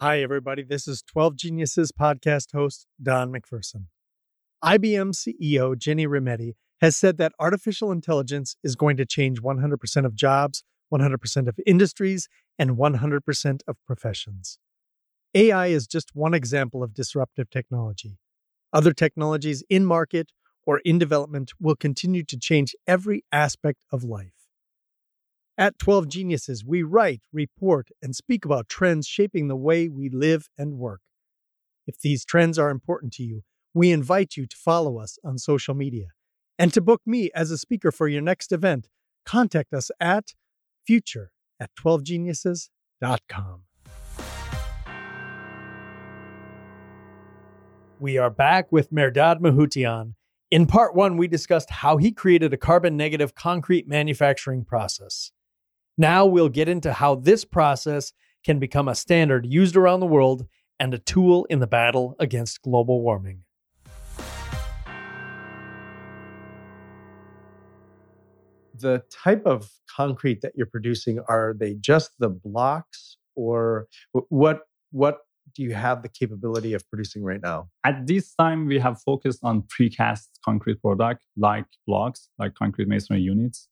Hi, 0.00 0.22
everybody. 0.22 0.62
This 0.62 0.88
is 0.88 1.02
12 1.02 1.36
Geniuses 1.36 1.92
podcast 1.92 2.52
host 2.54 2.86
Don 3.02 3.30
McPherson. 3.30 3.88
IBM 4.64 5.12
CEO 5.12 5.76
Ginni 5.76 6.06
Rometty 6.06 6.54
has 6.80 6.96
said 6.96 7.18
that 7.18 7.32
artificial 7.38 7.92
intelligence 7.92 8.56
is 8.64 8.76
going 8.76 8.96
to 8.96 9.04
change 9.04 9.42
100% 9.42 10.06
of 10.06 10.14
jobs, 10.14 10.64
100% 10.90 11.48
of 11.48 11.60
industries, 11.66 12.30
and 12.58 12.78
100% 12.78 13.60
of 13.68 13.76
professions. 13.86 14.58
AI 15.38 15.68
is 15.68 15.86
just 15.86 16.16
one 16.16 16.34
example 16.34 16.82
of 16.82 16.92
disruptive 16.92 17.48
technology. 17.48 18.18
Other 18.72 18.92
technologies 18.92 19.62
in 19.70 19.84
market 19.84 20.32
or 20.66 20.80
in 20.80 20.98
development 20.98 21.52
will 21.60 21.76
continue 21.76 22.24
to 22.24 22.36
change 22.36 22.74
every 22.88 23.22
aspect 23.30 23.84
of 23.92 24.02
life. 24.02 24.48
At 25.56 25.78
12 25.78 26.08
Geniuses, 26.08 26.64
we 26.64 26.82
write, 26.82 27.22
report, 27.32 27.90
and 28.02 28.16
speak 28.16 28.44
about 28.44 28.68
trends 28.68 29.06
shaping 29.06 29.46
the 29.46 29.54
way 29.54 29.88
we 29.88 30.08
live 30.08 30.48
and 30.58 30.76
work. 30.76 31.02
If 31.86 32.00
these 32.00 32.24
trends 32.24 32.58
are 32.58 32.70
important 32.70 33.12
to 33.12 33.22
you, 33.22 33.42
we 33.72 33.92
invite 33.92 34.36
you 34.36 34.44
to 34.44 34.56
follow 34.56 34.98
us 34.98 35.20
on 35.22 35.38
social 35.38 35.74
media. 35.74 36.08
And 36.58 36.74
to 36.74 36.80
book 36.80 37.02
me 37.06 37.30
as 37.32 37.52
a 37.52 37.58
speaker 37.58 37.92
for 37.92 38.08
your 38.08 38.22
next 38.22 38.50
event, 38.50 38.88
contact 39.24 39.72
us 39.72 39.92
at 40.00 40.34
future 40.84 41.30
at 41.60 41.70
12geniuses.com. 41.76 43.67
We 48.00 48.16
are 48.16 48.30
back 48.30 48.70
with 48.70 48.92
Mehrdad 48.92 49.40
Mahoutian. 49.40 50.14
In 50.52 50.66
part 50.66 50.94
one, 50.94 51.16
we 51.16 51.26
discussed 51.26 51.68
how 51.68 51.96
he 51.96 52.12
created 52.12 52.54
a 52.54 52.56
carbon 52.56 52.96
negative 52.96 53.34
concrete 53.34 53.88
manufacturing 53.88 54.64
process. 54.64 55.32
Now 55.96 56.24
we'll 56.24 56.48
get 56.48 56.68
into 56.68 56.92
how 56.92 57.16
this 57.16 57.44
process 57.44 58.12
can 58.44 58.60
become 58.60 58.86
a 58.86 58.94
standard 58.94 59.46
used 59.46 59.74
around 59.74 59.98
the 59.98 60.06
world 60.06 60.46
and 60.78 60.94
a 60.94 60.98
tool 60.98 61.44
in 61.50 61.58
the 61.58 61.66
battle 61.66 62.14
against 62.20 62.62
global 62.62 63.02
warming. 63.02 63.42
The 68.78 69.02
type 69.10 69.44
of 69.44 69.72
concrete 69.88 70.40
that 70.42 70.52
you're 70.54 70.66
producing 70.66 71.18
are 71.28 71.52
they 71.58 71.74
just 71.74 72.12
the 72.20 72.28
blocks 72.28 73.16
or 73.34 73.88
what 74.28 74.60
what 74.92 75.18
do 75.54 75.62
you 75.62 75.74
have 75.74 76.02
the 76.02 76.08
capability 76.08 76.74
of 76.74 76.88
producing 76.88 77.22
right 77.22 77.40
now? 77.40 77.68
At 77.84 78.06
this 78.06 78.34
time, 78.34 78.66
we 78.66 78.78
have 78.78 79.00
focused 79.02 79.40
on 79.42 79.62
precast 79.62 80.28
concrete 80.44 80.80
product 80.80 81.24
like 81.36 81.66
blocks, 81.86 82.28
like 82.38 82.54
concrete 82.54 82.88
masonry 82.88 83.20
units. 83.20 83.68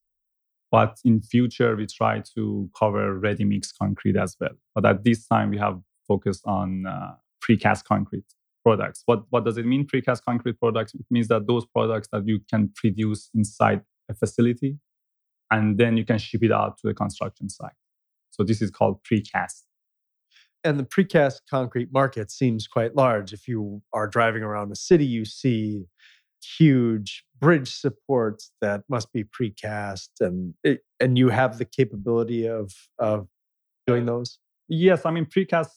But 0.71 0.99
in 1.05 1.23
future, 1.23 1.77
we 1.77 1.87
try 1.87 2.23
to 2.35 2.69
cover 2.79 3.19
ready 3.19 3.45
mix 3.45 3.73
concrete 3.73 4.17
as 4.17 4.37
well. 4.41 4.57
But 4.75 4.85
at 4.85 5.05
this 5.05 5.27
time, 5.27 5.51
we 5.51 5.59
have 5.59 5.81
focused 6.09 6.43
on 6.47 6.87
uh, 6.87 7.15
precast 7.43 7.85
concrete 7.85 8.25
products. 8.65 9.03
What, 9.07 9.25
what 9.31 9.45
does 9.45 9.59
it 9.59 9.67
mean, 9.67 9.87
precast 9.87 10.23
concrete 10.25 10.59
products? 10.59 10.95
It 10.95 11.07
means 11.11 11.29
that 11.29 11.47
those 11.47 11.65
products 11.67 12.09
that 12.13 12.27
you 12.27 12.41
can 12.51 12.73
produce 12.75 13.31
inside 13.35 13.83
a 14.09 14.15
facility 14.15 14.79
and 15.51 15.79
then 15.79 15.97
you 15.97 16.05
can 16.05 16.19
ship 16.19 16.43
it 16.43 16.53
out 16.53 16.79
to 16.79 16.89
the 16.89 16.95
construction 16.95 17.49
site. 17.49 17.71
So 18.31 18.43
this 18.43 18.61
is 18.61 18.71
called 18.71 19.01
precast 19.05 19.63
and 20.65 20.79
the 20.79 20.85
precast 20.85 21.41
concrete 21.49 21.93
market 21.93 22.31
seems 22.31 22.67
quite 22.67 22.97
large. 22.97 23.33
If 23.33 23.47
you 23.47 23.83
are 23.93 24.07
driving 24.07 24.43
around 24.43 24.71
the 24.71 24.77
city, 24.77 25.07
you 25.07 25.25
see 25.25 25.85
huge 26.59 27.25
bridge 27.41 27.73
supports 27.73 28.53
that 28.61 28.83
must 28.89 29.13
be 29.13 29.25
precast 29.25 30.09
and 30.21 30.55
it, 30.65 30.81
and 31.01 31.19
you 31.19 31.29
have 31.29 31.59
the 31.59 31.65
capability 31.65 32.47
of 32.47 32.73
of 32.99 33.29
doing 33.87 34.07
those? 34.07 34.39
Yes 34.69 35.05
i 35.05 35.11
mean 35.11 35.27
precast 35.27 35.69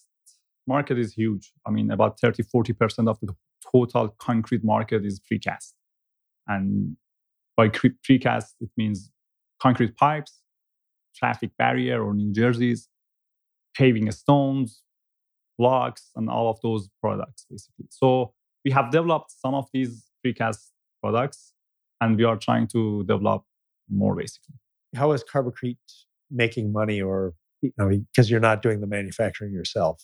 market 0.68 1.00
is 1.00 1.14
huge. 1.14 1.52
I 1.66 1.72
mean 1.72 1.92
about 1.92 2.20
30 2.20 2.44
40% 2.44 3.10
of 3.10 3.20
the 3.22 3.34
total 3.72 4.10
concrete 4.20 4.64
market 4.64 5.06
is 5.06 5.20
precast. 5.20 5.74
And 6.48 6.96
by 7.58 7.70
precast 7.70 8.50
it 8.62 8.70
means 8.78 9.12
concrete 9.62 9.96
pipes 9.96 10.40
traffic 11.16 11.52
barrier 11.58 12.02
or 12.02 12.14
new 12.14 12.32
jerseys 12.32 12.88
paving 13.76 14.12
stones 14.12 14.82
blocks 15.60 16.10
and 16.16 16.30
all 16.30 16.50
of 16.50 16.58
those 16.64 16.90
products 17.02 17.46
basically. 17.52 17.86
So 17.90 18.34
we 18.66 18.72
have 18.72 18.90
developed 18.92 19.32
some 19.32 19.54
of 19.54 19.68
these 19.74 20.06
precast 20.26 20.72
products 21.04 21.54
and 22.02 22.18
we 22.18 22.24
are 22.24 22.38
trying 22.38 22.68
to 22.68 23.04
develop 23.04 23.44
more 23.92 24.16
basically. 24.16 24.56
How 24.96 25.12
is 25.12 25.24
carbicrete 25.24 25.78
making 26.32 26.72
money 26.72 27.02
or 27.02 27.34
you 27.62 27.72
know 27.78 27.90
because 27.90 28.32
you're 28.32 28.40
not 28.40 28.62
doing 28.64 28.80
the 28.80 28.88
manufacturing 28.88 29.54
yourself? 29.54 30.04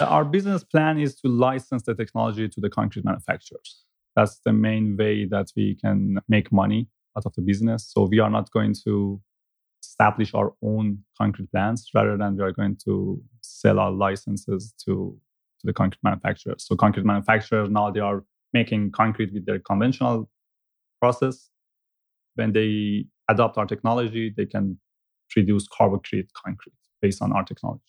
Our 0.00 0.24
business 0.24 0.64
plan 0.64 0.98
is 0.98 1.14
to 1.20 1.28
license 1.28 1.84
the 1.84 1.94
technology 1.94 2.48
to 2.48 2.60
the 2.60 2.68
concrete 2.68 3.04
manufacturers. 3.04 3.84
That's 4.14 4.40
the 4.44 4.52
main 4.52 4.96
way 4.98 5.26
that 5.26 5.48
we 5.56 5.76
can 5.82 6.18
make 6.28 6.50
money 6.50 6.88
out 7.16 7.26
of 7.26 7.34
the 7.34 7.42
business. 7.42 7.90
So 7.92 8.04
we 8.04 8.18
are 8.18 8.30
not 8.30 8.50
going 8.50 8.74
to 8.84 9.20
establish 9.96 10.34
our 10.34 10.52
own 10.62 10.98
concrete 11.16 11.50
plants 11.50 11.90
rather 11.94 12.16
than 12.16 12.36
we 12.36 12.42
are 12.42 12.52
going 12.52 12.76
to 12.84 13.20
sell 13.40 13.78
our 13.78 13.90
licenses 13.90 14.74
to, 14.84 15.16
to 15.60 15.64
the 15.64 15.72
concrete 15.72 16.00
manufacturers 16.02 16.64
so 16.66 16.76
concrete 16.76 17.06
manufacturers 17.06 17.70
now 17.70 17.90
they 17.90 18.00
are 18.00 18.22
making 18.52 18.90
concrete 18.90 19.32
with 19.32 19.46
their 19.46 19.58
conventional 19.58 20.28
process. 21.00 21.50
When 22.34 22.52
they 22.52 23.06
adopt 23.28 23.58
our 23.58 23.66
technology, 23.66 24.32
they 24.36 24.46
can 24.46 24.78
produce 25.30 25.66
carbicrete 25.68 26.28
concrete 26.44 26.74
based 27.02 27.22
on 27.22 27.32
our 27.32 27.44
technology. 27.44 27.82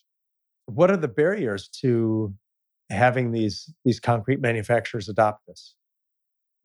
What 0.65 0.91
are 0.91 0.98
the 0.98 1.08
barriers 1.08 1.70
to 1.82 2.34
having 2.89 3.32
these 3.32 3.70
these 3.86 4.00
concrete 4.00 4.41
manufacturers 4.41 5.10
adopt 5.10 5.46
this? 5.48 5.76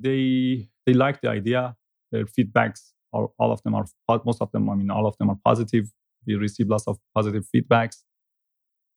They 0.01 0.69
they 0.87 0.95
like 0.95 1.21
the 1.21 1.29
idea. 1.29 1.77
Their 2.11 2.27
feedbacks 2.27 2.92
are 3.13 3.29
all 3.39 3.53
of 3.53 3.63
them 3.63 3.75
are 3.75 3.85
most 4.25 4.41
of 4.41 4.51
them. 4.53 4.69
I 4.71 4.75
mean, 4.75 4.91
all 4.91 5.07
of 5.07 5.17
them 5.19 5.31
are 5.31 5.39
positive. 5.45 5.91
We 6.27 6.35
receive 6.35 6.69
lots 6.69 6.87
of 6.87 6.99
positive 7.15 7.45
feedbacks. 7.55 8.03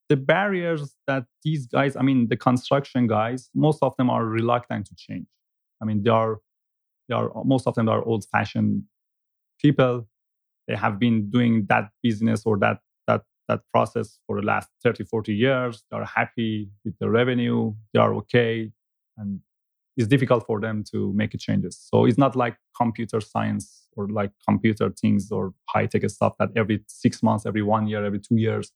The 0.10 0.16
barriers 0.16 0.96
that 1.08 1.26
these 1.44 1.66
guys, 1.66 1.96
I 1.96 2.04
mean, 2.04 2.28
the 2.28 2.38
construction 2.38 3.08
guys, 3.08 3.50
most 3.56 3.80
of 3.82 3.96
them 3.98 4.10
are 4.10 4.24
reluctant 4.24 4.86
to 4.88 4.96
change. 4.96 5.26
I 5.82 5.86
mean, 5.86 6.04
they 6.04 6.12
are 6.12 6.40
they 7.08 7.16
are 7.16 7.32
most 7.44 7.68
of 7.68 7.76
them 7.76 7.90
are 7.90 8.04
old 8.04 8.26
fashioned 8.32 8.84
people 9.62 10.08
they 10.68 10.76
have 10.76 11.00
been 11.00 11.30
doing 11.30 11.66
that 11.70 11.90
business 12.02 12.44
or 12.46 12.58
that 12.58 12.80
that 13.08 13.22
that 13.48 13.62
process 13.72 14.20
for 14.26 14.40
the 14.40 14.46
last 14.46 14.70
30 14.84 15.04
40 15.04 15.34
years 15.34 15.84
they 15.90 15.98
are 15.98 16.06
happy 16.06 16.70
with 16.84 16.98
the 17.00 17.10
revenue 17.10 17.74
they 17.94 18.00
are 18.00 18.14
okay 18.16 18.72
and 19.18 19.40
it's 19.98 20.08
difficult 20.08 20.46
for 20.46 20.60
them 20.60 20.84
to 20.92 21.14
make 21.14 21.32
changes 21.40 21.80
so 21.92 22.06
it's 22.06 22.18
not 22.18 22.36
like 22.36 22.56
computer 22.76 23.22
science 23.22 23.88
or 23.96 24.08
like 24.10 24.32
computer 24.48 24.90
things 25.02 25.32
or 25.32 25.54
high 25.70 25.86
tech 25.86 26.10
stuff 26.10 26.34
that 26.40 26.50
every 26.56 26.84
six 26.88 27.24
months 27.24 27.46
every 27.46 27.62
one 27.62 27.88
year 27.88 28.06
every 28.06 28.20
two 28.20 28.38
years 28.38 28.72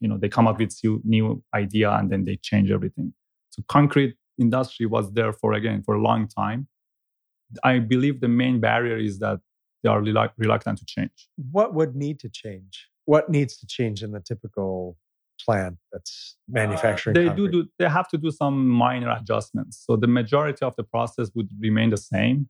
you 0.00 0.08
know 0.08 0.18
they 0.18 0.28
come 0.28 0.46
up 0.46 0.58
with 0.58 0.72
new 1.04 1.42
idea 1.54 1.90
and 1.92 2.10
then 2.10 2.24
they 2.24 2.36
change 2.36 2.70
everything 2.70 3.12
so 3.50 3.62
concrete 3.68 4.14
industry 4.38 4.86
was 4.86 5.12
there 5.12 5.32
for 5.32 5.52
again 5.52 5.82
for 5.82 5.94
a 5.94 6.02
long 6.02 6.28
time 6.28 6.66
I 7.62 7.78
believe 7.78 8.20
the 8.20 8.28
main 8.28 8.60
barrier 8.60 8.96
is 8.96 9.18
that 9.20 9.40
they 9.82 9.90
are 9.90 10.00
reluctant 10.00 10.78
to 10.78 10.84
change. 10.86 11.28
What 11.52 11.74
would 11.74 11.94
need 11.94 12.18
to 12.20 12.28
change? 12.28 12.88
What 13.04 13.28
needs 13.28 13.56
to 13.58 13.66
change 13.66 14.02
in 14.02 14.12
the 14.12 14.20
typical 14.20 14.96
plant 15.44 15.76
that's 15.92 16.36
manufacturing? 16.48 17.16
Uh, 17.16 17.20
they 17.20 17.34
do, 17.34 17.48
do 17.48 17.66
they 17.78 17.88
have 17.88 18.08
to 18.08 18.18
do 18.18 18.30
some 18.30 18.68
minor 18.68 19.10
adjustments. 19.10 19.82
So 19.86 19.96
the 19.96 20.06
majority 20.06 20.64
of 20.64 20.74
the 20.76 20.84
process 20.84 21.30
would 21.34 21.48
remain 21.60 21.90
the 21.90 21.96
same, 21.96 22.48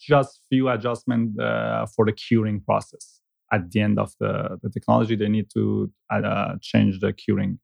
just 0.00 0.40
few 0.48 0.68
adjustments 0.68 1.38
uh, 1.38 1.86
for 1.94 2.04
the 2.04 2.12
curing 2.12 2.60
process. 2.60 3.20
At 3.52 3.70
the 3.70 3.80
end 3.80 3.98
of 3.98 4.12
the, 4.20 4.58
the 4.62 4.70
technology, 4.70 5.16
they 5.16 5.28
need 5.28 5.50
to 5.54 5.90
uh, 6.10 6.54
change 6.60 7.00
the 7.00 7.12
curing 7.12 7.58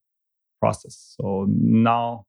process. 0.60 1.14
So 1.20 1.46
now 1.48 2.26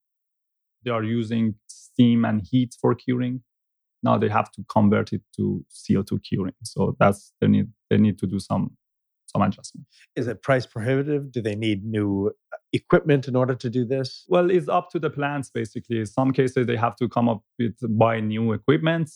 they 0.83 0.91
are 0.91 1.03
using 1.03 1.55
steam 1.67 2.23
and 2.23 2.41
heat 2.41 2.75
for 2.79 2.93
curing 2.93 3.41
now 4.03 4.17
they 4.17 4.29
have 4.29 4.51
to 4.51 4.63
convert 4.69 5.13
it 5.13 5.21
to 5.35 5.65
CO2 5.71 6.23
curing. 6.23 6.53
So 6.63 6.95
that's 6.99 7.33
they 7.41 7.47
need 7.47 7.67
they 7.89 7.97
need 7.97 8.17
to 8.19 8.27
do 8.27 8.39
some 8.39 8.77
some 9.27 9.41
adjustment. 9.41 9.87
Is 10.15 10.27
it 10.27 10.41
price 10.41 10.65
prohibitive? 10.65 11.31
Do 11.31 11.41
they 11.41 11.55
need 11.55 11.85
new 11.85 12.33
uh, 12.53 12.57
equipment 12.73 13.27
in 13.27 13.35
order 13.35 13.55
to 13.55 13.69
do 13.69 13.85
this? 13.85 14.25
Well, 14.27 14.49
it's 14.49 14.67
up 14.67 14.89
to 14.91 14.99
the 14.99 15.09
plants 15.09 15.49
basically. 15.49 15.99
In 15.99 16.05
some 16.05 16.31
cases 16.31 16.65
they 16.67 16.77
have 16.77 16.95
to 16.97 17.07
come 17.07 17.29
up 17.29 17.43
with 17.59 17.75
buy 17.97 18.19
new 18.19 18.53
equipment. 18.53 19.09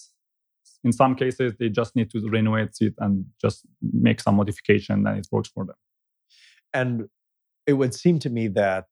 In 0.84 0.92
some 0.92 1.16
cases 1.16 1.54
they 1.60 1.70
just 1.70 1.96
need 1.96 2.10
to 2.12 2.30
renovate 2.30 2.78
it 2.82 2.94
and 3.00 3.26
just 3.42 3.66
make 3.82 4.20
some 4.20 4.36
modification 4.36 5.08
and 5.08 5.18
it 5.20 5.28
works 5.32 5.50
for 5.50 5.66
them. 5.66 5.76
And 6.74 7.10
it 7.68 7.74
would 7.74 7.94
seem 7.94 8.20
to 8.20 8.30
me 8.30 8.48
that 8.50 8.86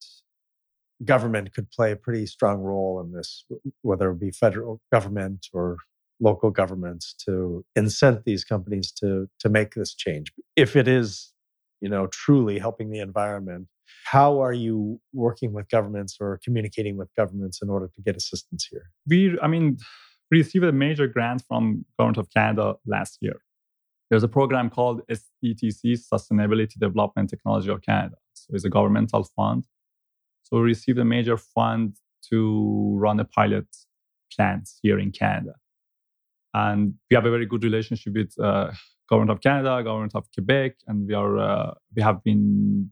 government 1.05 1.53
could 1.53 1.71
play 1.71 1.91
a 1.91 1.95
pretty 1.95 2.25
strong 2.25 2.59
role 2.59 3.01
in 3.01 3.11
this, 3.11 3.45
whether 3.81 4.11
it 4.11 4.19
be 4.19 4.31
federal 4.31 4.81
government 4.91 5.47
or 5.53 5.77
local 6.19 6.51
governments 6.51 7.13
to 7.25 7.63
incent 7.77 8.23
these 8.25 8.43
companies 8.43 8.91
to 8.91 9.27
to 9.39 9.49
make 9.49 9.73
this 9.75 9.93
change. 9.95 10.31
If 10.55 10.75
it 10.75 10.87
is, 10.87 11.33
you 11.81 11.89
know, 11.89 12.07
truly 12.07 12.59
helping 12.59 12.89
the 12.89 12.99
environment, 12.99 13.67
how 14.05 14.41
are 14.41 14.53
you 14.53 14.99
working 15.13 15.53
with 15.53 15.69
governments 15.69 16.17
or 16.19 16.39
communicating 16.43 16.97
with 16.97 17.09
governments 17.15 17.59
in 17.61 17.69
order 17.69 17.87
to 17.87 18.01
get 18.01 18.15
assistance 18.15 18.67
here? 18.69 18.91
We, 19.07 19.37
I 19.41 19.47
mean, 19.47 19.77
we 20.29 20.39
received 20.39 20.65
a 20.65 20.71
major 20.71 21.07
grant 21.07 21.43
from 21.47 21.85
government 21.97 22.17
of 22.17 22.29
Canada 22.31 22.75
last 22.85 23.17
year. 23.21 23.41
There's 24.09 24.23
a 24.23 24.27
program 24.27 24.69
called 24.69 25.01
SDTC, 25.07 25.99
Sustainability 26.11 26.77
Development 26.79 27.29
Technology 27.29 27.69
of 27.69 27.81
Canada. 27.81 28.15
So 28.33 28.53
it's 28.53 28.65
a 28.65 28.69
governmental 28.69 29.23
fund 29.35 29.65
so 30.49 30.57
we 30.57 30.63
received 30.63 30.97
a 30.97 31.05
major 31.05 31.37
fund 31.37 31.95
to 32.29 32.95
run 32.97 33.19
a 33.19 33.25
pilot 33.25 33.67
plant 34.35 34.67
here 34.81 34.97
in 34.97 35.11
Canada. 35.11 35.53
And 36.53 36.95
we 37.09 37.15
have 37.15 37.25
a 37.25 37.31
very 37.31 37.45
good 37.45 37.63
relationship 37.63 38.13
with 38.13 38.33
uh, 38.39 38.71
government 39.09 39.31
of 39.31 39.41
Canada, 39.41 39.83
government 39.83 40.13
of 40.15 40.25
Quebec, 40.33 40.75
and 40.87 41.07
we 41.07 41.13
are 41.13 41.37
uh, 41.37 41.73
we 41.95 42.01
have 42.01 42.23
been 42.23 42.89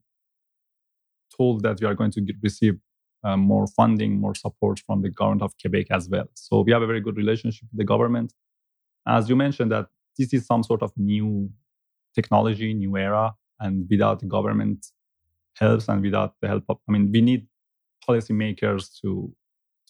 told 1.36 1.64
that 1.64 1.80
we 1.82 1.88
are 1.88 1.96
going 1.96 2.12
to 2.12 2.22
get, 2.22 2.36
receive 2.42 2.76
uh, 3.24 3.38
more 3.38 3.68
funding, 3.68 4.20
more 4.20 4.36
support 4.36 4.80
from 4.86 5.02
the 5.02 5.10
government 5.10 5.42
of 5.42 5.54
Quebec 5.62 5.88
as 5.92 6.08
well. 6.10 6.28
So 6.34 6.62
we 6.62 6.72
have 6.72 6.82
a 6.82 6.88
very 6.88 7.02
good 7.02 7.18
relationship 7.18 7.68
with 7.72 7.78
the 7.80 7.86
government. 7.86 8.34
As 9.08 9.30
you 9.30 9.36
mentioned, 9.36 9.72
that 9.72 9.88
this 10.18 10.34
is 10.34 10.46
some 10.46 10.64
sort 10.64 10.82
of 10.84 10.92
new 10.98 11.50
technology, 12.14 12.74
new 12.74 12.96
era, 12.98 13.34
and 13.60 13.88
without 13.90 14.20
the 14.20 14.26
government 14.26 14.86
helps 15.56 15.88
and 15.88 16.02
without 16.02 16.36
the 16.42 16.48
help 16.48 16.64
of 16.70 16.78
i 16.88 16.92
mean 16.92 17.12
we 17.12 17.22
need 17.22 17.48
policymakers 18.08 18.90
to 19.02 19.34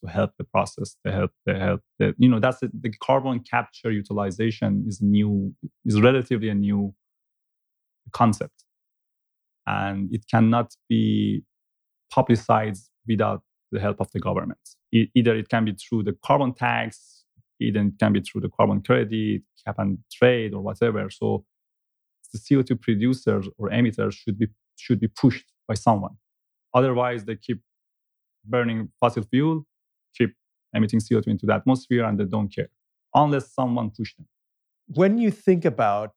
to 0.01 0.10
help 0.10 0.31
the 0.38 0.43
process 0.43 0.95
to 1.05 1.12
help 1.12 1.31
the 1.45 1.57
help 1.57 1.81
the, 1.99 2.13
you 2.17 2.29
know 2.29 2.39
that's 2.39 2.60
the, 2.60 2.69
the 2.81 2.91
carbon 3.01 3.39
capture 3.39 3.91
utilization 3.91 4.86
is 4.88 5.01
new 5.01 5.53
is 5.86 5.99
relatively 6.01 6.49
a 6.49 6.55
new 6.55 6.93
concept. 8.12 8.63
And 9.65 10.13
it 10.13 10.25
cannot 10.31 10.73
be 10.88 11.43
publicized 12.10 12.89
without 13.05 13.41
the 13.71 13.81
help 13.81 13.99
of 13.99 14.10
the 14.12 14.19
government. 14.19 14.60
It, 14.93 15.10
either 15.13 15.36
it 15.36 15.49
can 15.49 15.65
be 15.65 15.73
through 15.73 16.03
the 16.03 16.15
carbon 16.23 16.53
tax 16.53 17.17
either 17.60 17.81
it 17.81 17.99
can 17.99 18.13
be 18.13 18.21
through 18.21 18.41
the 18.41 18.49
carbon 18.49 18.81
credit 18.81 19.41
cap 19.65 19.75
and 19.79 19.97
trade 20.12 20.53
or 20.53 20.62
whatever. 20.62 21.10
So 21.10 21.45
the 22.33 22.39
co2 22.39 22.79
producers 22.81 23.47
or 23.57 23.69
emitters 23.69 24.13
should 24.13 24.38
be 24.38 24.47
should 24.75 24.99
be 24.99 25.07
pushed 25.07 25.45
by 25.67 25.73
someone. 25.73 26.17
Otherwise, 26.73 27.25
they 27.25 27.36
keep 27.36 27.62
burning 28.45 28.89
fossil 28.99 29.23
fuel, 29.23 29.65
keep 30.15 30.36
emitting 30.74 31.00
CO2 31.00 31.28
into 31.28 31.46
the 31.46 31.54
atmosphere, 31.54 32.04
and 32.04 32.20
they 32.20 32.26
don't 32.26 32.54
care 32.54 32.70
unless 33.13 33.54
someone 33.54 33.89
pushes 33.89 34.15
them. 34.17 34.28
When 34.88 35.17
you 35.17 35.32
think 35.32 35.65
about 35.65 36.13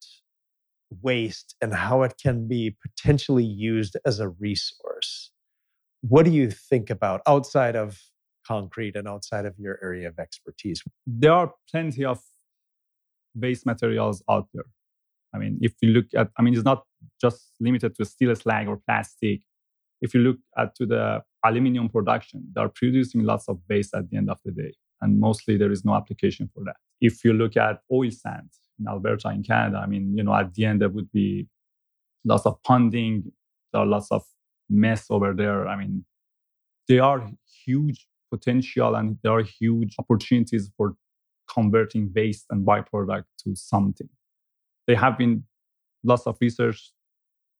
waste 1.02 1.56
and 1.60 1.72
how 1.72 2.02
it 2.02 2.14
can 2.22 2.48
be 2.48 2.76
potentially 2.82 3.44
used 3.44 3.96
as 4.04 4.20
a 4.20 4.28
resource, 4.28 5.30
what 6.02 6.24
do 6.24 6.30
you 6.30 6.50
think 6.50 6.90
about 6.90 7.20
outside 7.26 7.76
of 7.76 8.00
concrete 8.46 8.96
and 8.96 9.06
outside 9.06 9.44
of 9.46 9.54
your 9.58 9.78
area 9.82 10.08
of 10.08 10.18
expertise? 10.18 10.82
There 11.06 11.32
are 11.32 11.52
plenty 11.70 12.04
of 12.04 12.20
waste 13.34 13.66
materials 13.66 14.22
out 14.28 14.48
there. 14.52 14.64
I 15.34 15.38
mean, 15.38 15.58
if 15.60 15.74
you 15.80 15.90
look 15.90 16.06
at, 16.16 16.30
I 16.36 16.42
mean, 16.42 16.54
it's 16.54 16.64
not 16.64 16.84
just 17.20 17.52
limited 17.60 17.94
to 17.96 18.04
steel 18.04 18.34
slag 18.34 18.66
or 18.66 18.78
plastic. 18.78 19.42
If 20.00 20.14
you 20.14 20.20
look 20.20 20.38
at 20.56 20.74
to 20.76 20.86
the 20.86 21.22
aluminum 21.44 21.88
production, 21.88 22.46
they 22.54 22.60
are 22.60 22.68
producing 22.68 23.24
lots 23.24 23.48
of 23.48 23.60
waste 23.68 23.94
at 23.94 24.08
the 24.10 24.16
end 24.16 24.30
of 24.30 24.38
the 24.44 24.52
day. 24.52 24.74
And 25.00 25.18
mostly 25.18 25.56
there 25.56 25.72
is 25.72 25.84
no 25.84 25.94
application 25.94 26.50
for 26.52 26.62
that. 26.64 26.76
If 27.00 27.24
you 27.24 27.32
look 27.32 27.56
at 27.56 27.80
oil 27.90 28.10
sands 28.10 28.60
in 28.78 28.86
Alberta 28.86 29.30
in 29.30 29.42
Canada, 29.42 29.78
I 29.78 29.86
mean, 29.86 30.16
you 30.16 30.22
know, 30.22 30.34
at 30.34 30.54
the 30.54 30.64
end 30.64 30.80
there 30.80 30.88
would 30.88 31.10
be 31.12 31.48
lots 32.24 32.46
of 32.46 32.62
ponding, 32.62 33.24
there 33.72 33.82
are 33.82 33.86
lots 33.86 34.10
of 34.10 34.22
mess 34.68 35.06
over 35.10 35.32
there. 35.34 35.66
I 35.66 35.76
mean, 35.76 36.04
there 36.88 37.02
are 37.02 37.30
huge 37.64 38.06
potential 38.30 38.94
and 38.94 39.18
there 39.22 39.32
are 39.32 39.42
huge 39.42 39.94
opportunities 39.98 40.70
for 40.76 40.94
converting 41.52 42.12
waste 42.14 42.46
and 42.50 42.66
byproduct 42.66 43.24
to 43.44 43.54
something. 43.54 44.08
There 44.86 44.96
have 44.96 45.18
been 45.18 45.44
lots 46.04 46.26
of 46.26 46.36
research. 46.40 46.92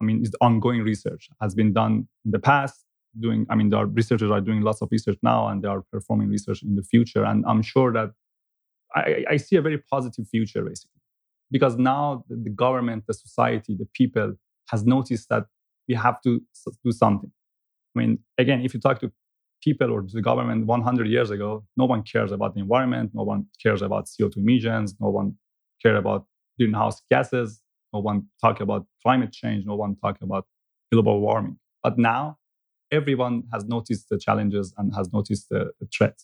I 0.01 0.05
mean, 0.05 0.21
it's 0.23 0.35
ongoing 0.41 0.83
research 0.83 1.29
has 1.41 1.55
been 1.55 1.73
done 1.73 2.09
in 2.25 2.31
the 2.31 2.39
past. 2.39 2.85
Doing, 3.19 3.45
I 3.51 3.57
mean, 3.57 3.75
are 3.75 3.87
researchers 3.87 4.31
are 4.31 4.41
doing 4.41 4.63
lots 4.63 4.83
of 4.83 4.89
research 4.93 5.19
now, 5.23 5.49
and 5.49 5.63
they 5.63 5.69
are 5.69 5.83
performing 5.93 6.29
research 6.29 6.63
in 6.63 6.77
the 6.77 6.83
future. 6.83 7.25
And 7.25 7.45
I'm 7.47 7.61
sure 7.61 7.93
that 7.93 8.11
I, 8.95 9.25
I 9.31 9.37
see 9.37 9.57
a 9.57 9.63
very 9.63 9.79
positive 9.79 10.27
future, 10.29 10.63
basically, 10.63 11.01
because 11.51 11.77
now 11.77 12.25
the, 12.29 12.37
the 12.37 12.51
government, 12.51 13.05
the 13.09 13.15
society, 13.15 13.75
the 13.77 13.89
people 13.95 14.35
has 14.71 14.87
noticed 14.87 15.29
that 15.29 15.47
we 15.89 15.97
have 15.97 16.21
to 16.23 16.41
do 16.85 16.93
something. 16.93 17.33
I 17.97 17.99
mean, 17.99 18.21
again, 18.39 18.61
if 18.61 18.75
you 18.75 18.81
talk 18.81 19.01
to 19.01 19.11
people 19.61 19.91
or 19.93 20.05
the 20.07 20.23
government 20.23 20.67
100 20.67 21.09
years 21.09 21.31
ago, 21.31 21.65
no 21.77 21.85
one 21.85 22.03
cares 22.03 22.31
about 22.31 22.55
the 22.55 22.61
environment, 22.61 23.11
no 23.13 23.25
one 23.25 23.47
cares 23.63 23.83
about 23.83 24.07
CO2 24.07 24.37
emissions, 24.39 24.95
no 25.01 25.09
one 25.09 25.35
cared 25.83 25.97
about 25.97 26.27
greenhouse 26.59 27.03
gases, 27.11 27.61
no 27.93 28.01
one 28.01 28.27
talk 28.41 28.61
about 28.61 28.87
climate 29.03 29.33
change, 29.33 29.65
no 29.67 29.75
one 29.75 29.97
talk 29.97 30.19
about 30.23 30.47
global 30.93 31.21
warming. 31.21 31.59
But 31.83 31.99
now 31.99 32.39
everyone 32.91 33.45
has 33.53 33.65
noticed 33.65 34.09
the 34.09 34.19
challenges 34.19 34.75
and 34.77 34.95
has 34.95 35.13
noticed 35.13 35.49
the, 35.49 35.73
the 35.81 35.87
threat. 35.87 36.21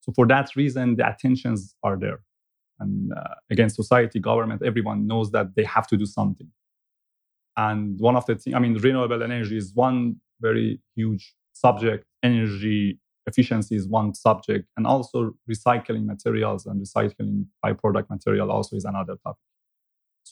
So 0.00 0.12
for 0.12 0.26
that 0.26 0.54
reason, 0.56 0.96
the 0.96 1.08
attentions 1.08 1.74
are 1.82 1.96
there. 1.98 2.20
And 2.80 3.12
uh, 3.12 3.34
again, 3.50 3.70
society, 3.70 4.18
government, 4.18 4.62
everyone 4.64 5.06
knows 5.06 5.30
that 5.30 5.54
they 5.54 5.64
have 5.64 5.86
to 5.88 5.96
do 5.96 6.06
something. 6.06 6.50
And 7.56 7.98
one 8.00 8.16
of 8.16 8.26
the 8.26 8.34
things, 8.34 8.54
I 8.54 8.58
mean, 8.58 8.74
renewable 8.74 9.22
energy 9.22 9.56
is 9.56 9.72
one 9.74 10.16
very 10.40 10.80
huge 10.96 11.34
subject 11.52 12.04
energy 12.22 12.98
efficiency 13.26 13.76
is 13.76 13.88
one 13.88 14.14
subject 14.14 14.68
and 14.76 14.86
also 14.86 15.32
recycling 15.50 16.04
materials 16.04 16.66
and 16.66 16.84
recycling 16.84 17.46
byproduct 17.64 18.10
material 18.10 18.50
also 18.50 18.76
is 18.76 18.84
another 18.84 19.16
topic 19.24 19.40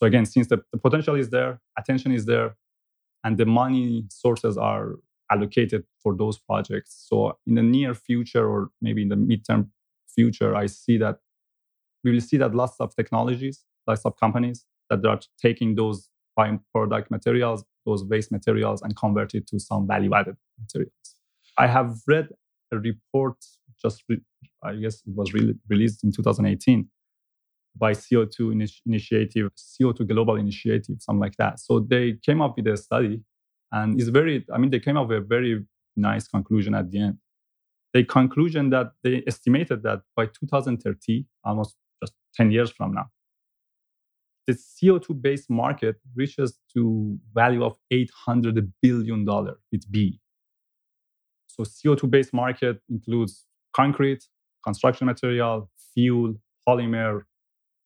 so 0.02 0.06
again 0.06 0.26
since 0.26 0.48
the, 0.48 0.58
the 0.72 0.78
potential 0.78 1.14
is 1.14 1.30
there 1.30 1.60
attention 1.78 2.10
is 2.12 2.26
there 2.26 2.56
and 3.24 3.38
the 3.38 3.46
money 3.46 4.04
sources 4.08 4.58
are 4.58 4.96
allocated 5.30 5.84
for 6.02 6.16
those 6.16 6.38
projects. 6.38 7.06
So 7.08 7.38
in 7.46 7.54
the 7.54 7.62
near 7.62 7.94
future 7.94 8.46
or 8.50 8.70
maybe 8.80 9.02
in 9.02 9.08
the 9.08 9.14
midterm 9.14 9.68
future 10.14 10.54
i 10.54 10.66
see 10.66 10.98
that 10.98 11.18
we 12.04 12.12
will 12.12 12.20
see 12.20 12.36
that 12.36 12.54
lots 12.54 12.76
of 12.80 12.94
technologies 12.94 13.64
lots 13.86 14.04
of 14.04 14.14
companies 14.16 14.66
that 14.90 15.06
are 15.06 15.20
taking 15.40 15.74
those 15.74 16.10
byproduct 16.38 17.10
materials 17.10 17.64
those 17.86 18.04
waste 18.04 18.30
materials 18.30 18.82
and 18.82 18.96
convert 18.96 19.34
it 19.34 19.46
to 19.48 19.58
some 19.58 19.86
value 19.86 20.14
added 20.14 20.36
materials. 20.60 20.92
I 21.58 21.66
have 21.66 21.96
read 22.06 22.28
a 22.72 22.78
report 22.78 23.36
just, 23.80 24.04
re- 24.08 24.20
I 24.62 24.74
guess 24.74 25.02
it 25.06 25.14
was 25.14 25.32
re- 25.32 25.54
released 25.68 26.04
in 26.04 26.12
2018 26.12 26.88
by 27.76 27.92
CO2 27.92 28.52
Initi- 28.54 28.80
Initiative, 28.86 29.50
CO2 29.56 30.06
Global 30.08 30.36
Initiative, 30.36 30.96
something 31.00 31.20
like 31.20 31.36
that. 31.36 31.58
So 31.58 31.80
they 31.80 32.18
came 32.24 32.40
up 32.42 32.56
with 32.56 32.66
a 32.66 32.76
study 32.76 33.20
and 33.70 33.98
it's 33.98 34.10
very, 34.10 34.44
I 34.52 34.58
mean, 34.58 34.70
they 34.70 34.80
came 34.80 34.96
up 34.96 35.08
with 35.08 35.18
a 35.18 35.20
very 35.20 35.64
nice 35.96 36.28
conclusion 36.28 36.74
at 36.74 36.90
the 36.90 37.00
end. 37.00 37.18
The 37.94 38.04
conclusion 38.04 38.70
that 38.70 38.92
they 39.02 39.22
estimated 39.26 39.82
that 39.82 40.02
by 40.16 40.26
2030, 40.26 41.26
almost 41.44 41.76
just 42.02 42.14
10 42.34 42.50
years 42.50 42.70
from 42.70 42.94
now, 42.94 43.06
the 44.46 44.54
CO2 44.54 45.20
based 45.20 45.48
market 45.50 45.96
reaches 46.14 46.58
to 46.74 47.18
value 47.32 47.64
of 47.64 47.76
$800 47.92 48.70
billion 48.80 49.24
with 49.24 49.90
B. 49.90 50.20
So 51.46 51.62
CO2 51.62 52.10
based 52.10 52.32
market 52.32 52.80
includes 52.88 53.46
concrete, 53.74 54.24
construction 54.64 55.06
material, 55.06 55.70
fuel, 55.94 56.34
polymer, 56.66 57.22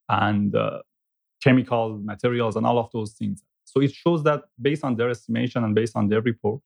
and 0.08 0.54
uh, 0.54 0.82
chemical 1.42 1.98
materials, 2.02 2.56
and 2.56 2.66
all 2.66 2.78
of 2.78 2.90
those 2.92 3.12
things. 3.12 3.42
So 3.64 3.80
it 3.80 3.92
shows 3.92 4.22
that 4.24 4.44
based 4.60 4.84
on 4.84 4.96
their 4.96 5.10
estimation 5.10 5.64
and 5.64 5.74
based 5.74 5.96
on 5.96 6.08
their 6.08 6.22
report, 6.22 6.60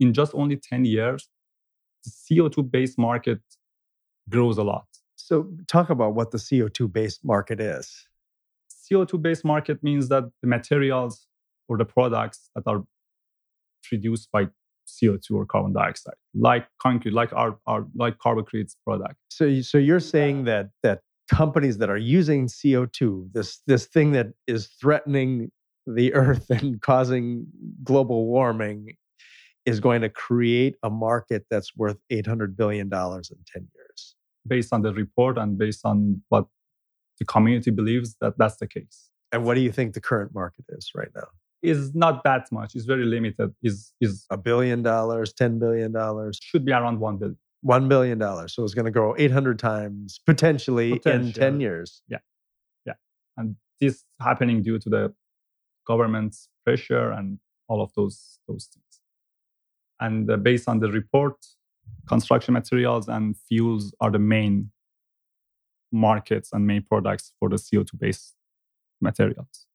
in 0.00 0.12
just 0.12 0.32
only 0.34 0.56
10 0.56 0.84
years, 0.84 1.28
the 2.04 2.10
CO2 2.10 2.70
based 2.70 2.98
market 2.98 3.40
grows 4.28 4.58
a 4.58 4.62
lot. 4.62 4.86
So, 5.16 5.48
talk 5.66 5.90
about 5.90 6.14
what 6.14 6.30
the 6.30 6.38
CO2 6.38 6.92
based 6.92 7.24
market 7.24 7.60
is. 7.60 8.08
CO2 8.70 9.20
based 9.20 9.44
market 9.44 9.82
means 9.82 10.08
that 10.08 10.24
the 10.42 10.48
materials 10.48 11.26
or 11.68 11.76
the 11.76 11.84
products 11.84 12.50
that 12.54 12.66
are 12.66 12.84
produced 13.82 14.30
by 14.32 14.46
CO2 14.86 15.30
or 15.32 15.44
carbon 15.44 15.72
dioxide, 15.72 16.14
like 16.34 16.66
concrete, 16.80 17.12
like 17.12 17.32
our, 17.32 17.58
our 17.66 17.86
like 17.94 18.16
CarbiCrete's 18.18 18.76
product. 18.84 19.16
So, 19.28 19.60
so 19.60 19.76
you're 19.76 20.00
saying 20.00 20.44
that 20.44 20.70
that 20.82 21.00
companies 21.28 21.78
that 21.78 21.90
are 21.90 21.98
using 21.98 22.46
CO2, 22.46 23.32
this 23.32 23.60
this 23.66 23.86
thing 23.86 24.12
that 24.12 24.28
is 24.46 24.68
threatening 24.80 25.50
the 25.86 26.12
earth 26.22 26.50
and 26.50 26.80
causing 26.80 27.46
global 27.84 28.26
warming, 28.26 28.94
is 29.66 29.80
going 29.80 30.02
to 30.02 30.08
create 30.08 30.76
a 30.82 30.90
market 30.90 31.46
that's 31.50 31.76
worth 31.76 31.98
eight 32.10 32.26
hundred 32.26 32.56
billion 32.56 32.88
dollars 32.88 33.30
in 33.30 33.38
ten 33.46 33.68
years, 33.74 34.14
based 34.46 34.72
on 34.72 34.82
the 34.82 34.92
report 34.92 35.38
and 35.38 35.58
based 35.58 35.84
on 35.84 36.22
what 36.28 36.46
the 37.18 37.24
community 37.24 37.70
believes 37.70 38.16
that 38.20 38.34
that's 38.38 38.56
the 38.56 38.66
case. 38.66 39.10
And 39.32 39.44
what 39.44 39.54
do 39.54 39.60
you 39.60 39.72
think 39.72 39.94
the 39.94 40.00
current 40.00 40.32
market 40.34 40.64
is 40.70 40.90
right 40.94 41.10
now? 41.14 41.28
is 41.62 41.94
not 41.94 42.22
that 42.24 42.50
much. 42.52 42.74
It's 42.74 42.84
very 42.84 43.04
limited. 43.04 43.54
Is 43.62 43.92
is 44.00 44.26
a 44.30 44.36
billion 44.36 44.82
dollars, 44.82 45.32
ten 45.32 45.58
billion 45.58 45.92
dollars? 45.92 46.38
Should 46.42 46.64
be 46.64 46.72
around 46.72 47.00
one 47.00 47.18
billion. 47.18 47.38
One 47.62 47.88
billion 47.88 48.18
dollars. 48.18 48.54
So 48.54 48.62
it's 48.64 48.74
going 48.74 48.84
to 48.84 48.90
grow 48.90 49.14
eight 49.18 49.32
hundred 49.32 49.58
times 49.58 50.20
potentially, 50.26 50.92
potentially 50.92 51.28
in 51.28 51.32
ten 51.32 51.60
years. 51.60 52.02
Yeah, 52.08 52.18
yeah, 52.86 52.94
and 53.36 53.56
this 53.80 54.04
happening 54.20 54.62
due 54.62 54.78
to 54.78 54.88
the 54.88 55.14
government's 55.86 56.48
pressure 56.64 57.10
and 57.10 57.38
all 57.68 57.82
of 57.82 57.92
those 57.94 58.38
those 58.46 58.68
things. 58.72 59.00
And 60.00 60.30
uh, 60.30 60.36
based 60.36 60.68
on 60.68 60.78
the 60.78 60.90
report, 60.90 61.34
construction 62.06 62.54
materials 62.54 63.08
and 63.08 63.36
fuels 63.48 63.94
are 64.00 64.10
the 64.10 64.18
main 64.18 64.70
markets 65.90 66.50
and 66.52 66.66
main 66.66 66.82
products 66.82 67.32
for 67.38 67.48
the 67.48 67.56
CO2 67.56 67.98
based 67.98 68.34
materials. 69.00 69.66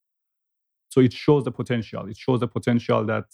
So 0.89 1.01
it 1.01 1.11
shows 1.11 1.43
the 1.43 1.51
potential. 1.51 2.07
It 2.07 2.17
shows 2.17 2.39
the 2.39 2.47
potential 2.47 3.03
that 3.05 3.25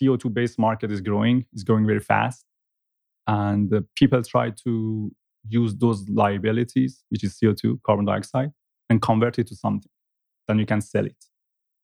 CO2 0.00 0.32
based 0.32 0.58
market 0.58 0.92
is 0.92 1.00
growing, 1.00 1.46
is 1.52 1.64
growing 1.64 1.86
very 1.86 2.00
fast. 2.00 2.44
And 3.30 3.72
people 3.94 4.22
try 4.24 4.50
to 4.64 5.12
use 5.48 5.76
those 5.76 6.08
liabilities, 6.08 7.04
which 7.10 7.22
is 7.22 7.38
CO2, 7.38 7.80
carbon 7.86 8.04
dioxide, 8.04 8.50
and 8.88 9.00
convert 9.00 9.38
it 9.38 9.46
to 9.46 9.54
something. 9.54 9.92
Then 10.48 10.58
you 10.58 10.66
can 10.66 10.80
sell 10.80 11.06
it. 11.06 11.24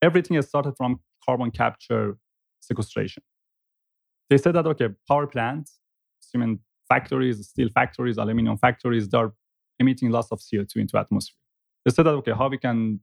Everything 0.02 0.34
has 0.34 0.48
started 0.48 0.74
from 0.76 0.98
carbon 1.24 1.52
capture 1.52 2.18
sequestration. 2.58 3.22
They 4.28 4.38
said 4.38 4.56
that, 4.56 4.66
okay, 4.66 4.88
power 5.06 5.28
plants, 5.28 5.78
cement 6.18 6.58
factories, 6.88 7.46
steel 7.46 7.68
factories, 7.72 8.16
aluminum 8.18 8.58
factories, 8.58 9.08
they're 9.08 9.32
emitting 9.78 10.10
lots 10.10 10.32
of 10.32 10.40
CO2 10.40 10.76
into 10.78 10.98
atmosphere. 10.98 11.38
They 11.84 11.92
said 11.92 12.06
that, 12.06 12.14
okay, 12.22 12.32
how 12.32 12.48
we 12.48 12.58
can 12.58 12.98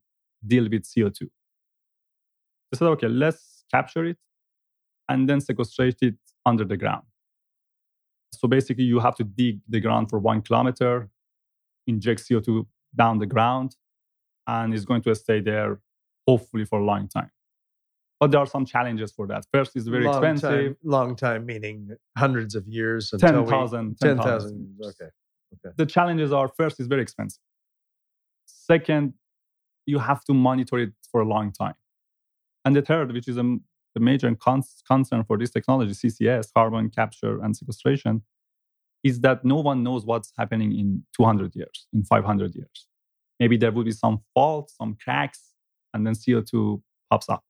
deal 0.45 0.63
with 0.63 0.83
CO2. 0.83 1.21
They 1.21 2.77
said, 2.77 2.87
okay, 2.87 3.07
let's 3.07 3.63
capture 3.71 4.03
it 4.03 4.17
and 5.07 5.29
then 5.29 5.39
sequestrate 5.39 5.99
it 6.01 6.15
under 6.45 6.65
the 6.65 6.75
ground. 6.75 7.03
So 8.33 8.47
basically, 8.47 8.83
you 8.83 8.99
have 8.99 9.15
to 9.15 9.23
dig 9.23 9.59
the 9.67 9.79
ground 9.79 10.09
for 10.09 10.19
one 10.19 10.41
kilometer, 10.41 11.09
inject 11.87 12.21
CO2 12.21 12.65
down 12.95 13.19
the 13.19 13.25
ground, 13.25 13.75
and 14.47 14.73
it's 14.73 14.85
going 14.85 15.01
to 15.03 15.15
stay 15.15 15.39
there 15.39 15.79
hopefully 16.27 16.65
for 16.65 16.79
a 16.79 16.85
long 16.85 17.07
time. 17.07 17.31
But 18.19 18.31
there 18.31 18.39
are 18.39 18.45
some 18.45 18.65
challenges 18.65 19.11
for 19.11 19.27
that. 19.27 19.45
First, 19.51 19.75
it's 19.75 19.87
very 19.87 20.05
long 20.05 20.15
expensive. 20.15 20.49
Time, 20.49 20.77
long 20.83 21.15
time 21.15 21.45
meaning 21.45 21.89
hundreds 22.17 22.55
of 22.55 22.65
years. 22.67 23.11
10,000. 23.11 23.97
10,000. 23.99 24.77
10, 24.81 24.89
okay. 24.89 25.05
okay. 25.55 25.73
The 25.75 25.85
challenges 25.85 26.31
are 26.31 26.47
first, 26.47 26.79
it's 26.79 26.87
very 26.87 27.01
expensive. 27.01 27.41
Second, 28.45 29.13
you 29.85 29.99
have 29.99 30.23
to 30.25 30.33
monitor 30.33 30.79
it 30.79 30.93
for 31.11 31.21
a 31.21 31.25
long 31.25 31.51
time. 31.51 31.75
And 32.63 32.75
the 32.75 32.81
third, 32.81 33.11
which 33.11 33.27
is 33.27 33.37
a, 33.37 33.57
the 33.93 33.99
major 33.99 34.35
concern 34.87 35.23
for 35.23 35.37
this 35.37 35.51
technology, 35.51 35.91
CCS, 35.91 36.53
carbon 36.53 36.89
capture 36.89 37.41
and 37.41 37.55
sequestration, 37.55 38.23
is 39.03 39.21
that 39.21 39.43
no 39.43 39.57
one 39.57 39.83
knows 39.83 40.05
what's 40.05 40.31
happening 40.37 40.71
in 40.71 41.03
200 41.15 41.55
years, 41.55 41.87
in 41.93 42.03
500 42.03 42.55
years. 42.55 42.87
Maybe 43.39 43.57
there 43.57 43.71
will 43.71 43.83
be 43.83 43.91
some 43.91 44.21
faults, 44.33 44.75
some 44.77 44.95
cracks, 45.03 45.53
and 45.93 46.07
then 46.07 46.13
CO2 46.13 46.81
pops 47.09 47.29
up. 47.29 47.43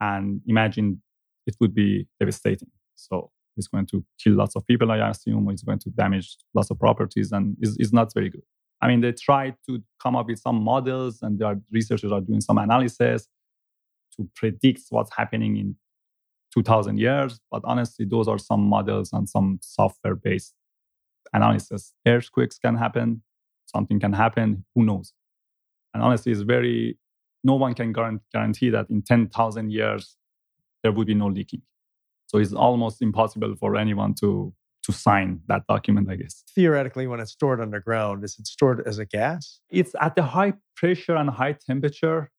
And 0.00 0.40
imagine 0.46 1.02
it 1.46 1.56
would 1.60 1.74
be 1.74 2.08
devastating. 2.18 2.70
So 2.94 3.30
It's 3.56 3.68
going 3.68 3.86
to 3.86 4.04
kill 4.22 4.34
lots 4.34 4.56
of 4.56 4.66
people, 4.66 4.90
I 4.90 5.08
assume. 5.08 5.48
It's 5.50 5.62
going 5.62 5.78
to 5.80 5.90
damage 5.90 6.36
lots 6.54 6.70
of 6.70 6.78
properties 6.78 7.32
and 7.32 7.56
is 7.60 7.92
not 7.92 8.12
very 8.12 8.28
good. 8.28 8.42
I 8.82 8.88
mean, 8.88 9.00
they 9.00 9.12
tried 9.12 9.56
to 9.68 9.82
come 10.02 10.16
up 10.16 10.26
with 10.26 10.38
some 10.38 10.62
models 10.62 11.20
and 11.22 11.38
their 11.38 11.58
researchers 11.72 12.12
are 12.12 12.20
doing 12.20 12.42
some 12.42 12.58
analysis 12.58 13.26
to 14.16 14.28
predict 14.34 14.82
what's 14.90 15.10
happening 15.16 15.56
in 15.56 15.76
2000 16.54 16.98
years. 16.98 17.40
But 17.50 17.62
honestly, 17.64 18.04
those 18.04 18.28
are 18.28 18.38
some 18.38 18.60
models 18.60 19.12
and 19.12 19.28
some 19.28 19.58
software 19.62 20.14
based 20.14 20.54
analysis. 21.32 21.92
Earthquakes 22.06 22.58
can 22.58 22.76
happen, 22.76 23.22
something 23.66 24.00
can 24.00 24.12
happen, 24.12 24.64
who 24.74 24.84
knows? 24.84 25.12
And 25.92 26.02
honestly, 26.02 26.32
it's 26.32 26.42
very, 26.42 26.98
no 27.44 27.54
one 27.54 27.74
can 27.74 27.92
guarantee 27.92 28.70
that 28.70 28.90
in 28.90 29.02
10,000 29.02 29.70
years, 29.70 30.16
there 30.82 30.92
would 30.92 31.06
be 31.06 31.14
no 31.14 31.26
leaking. 31.26 31.62
So 32.26 32.38
it's 32.38 32.52
almost 32.52 33.02
impossible 33.02 33.54
for 33.56 33.76
anyone 33.76 34.14
to 34.20 34.52
to 34.86 34.92
sign 34.92 35.40
that 35.48 35.66
document, 35.68 36.08
I 36.08 36.14
guess. 36.14 36.44
Theoretically, 36.54 37.08
when 37.08 37.18
it's 37.18 37.32
stored 37.32 37.60
underground, 37.60 38.22
is 38.22 38.38
it 38.38 38.46
stored 38.46 38.86
as 38.86 38.98
a 39.00 39.04
gas? 39.04 39.60
It's 39.68 39.94
at 40.00 40.14
the 40.14 40.22
high 40.22 40.54
pressure 40.76 41.16
and 41.16 41.28
high 41.28 41.54
temperature. 41.54 42.30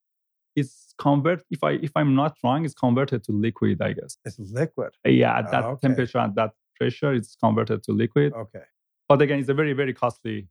It's 0.57 0.93
convert 0.97 1.43
if 1.51 1.63
I 1.63 1.71
if 1.87 1.91
I'm 1.95 2.15
not 2.15 2.33
wrong, 2.43 2.65
it's 2.65 2.73
converted 2.73 3.23
to 3.25 3.31
liquid, 3.31 3.81
I 3.81 3.93
guess. 3.93 4.17
It's 4.25 4.39
liquid. 4.39 4.91
Yeah, 5.05 5.37
at 5.39 5.51
that 5.51 5.63
oh, 5.63 5.69
okay. 5.69 5.87
temperature 5.87 6.17
and 6.17 6.35
that 6.35 6.51
pressure, 6.77 7.13
it's 7.13 7.35
converted 7.35 7.83
to 7.83 7.91
liquid. 7.91 8.33
Okay. 8.33 8.65
But 9.07 9.21
again, 9.21 9.39
it's 9.39 9.49
a 9.49 9.53
very, 9.53 9.73
very 9.73 9.93
costly 9.93 10.47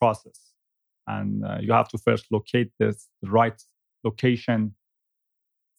process. 0.00 0.38
And 1.06 1.44
uh, 1.44 1.58
you 1.60 1.72
have 1.72 1.88
to 1.88 1.98
first 1.98 2.26
locate 2.30 2.70
this 2.78 3.08
the 3.22 3.30
right 3.30 3.60
location 4.04 4.74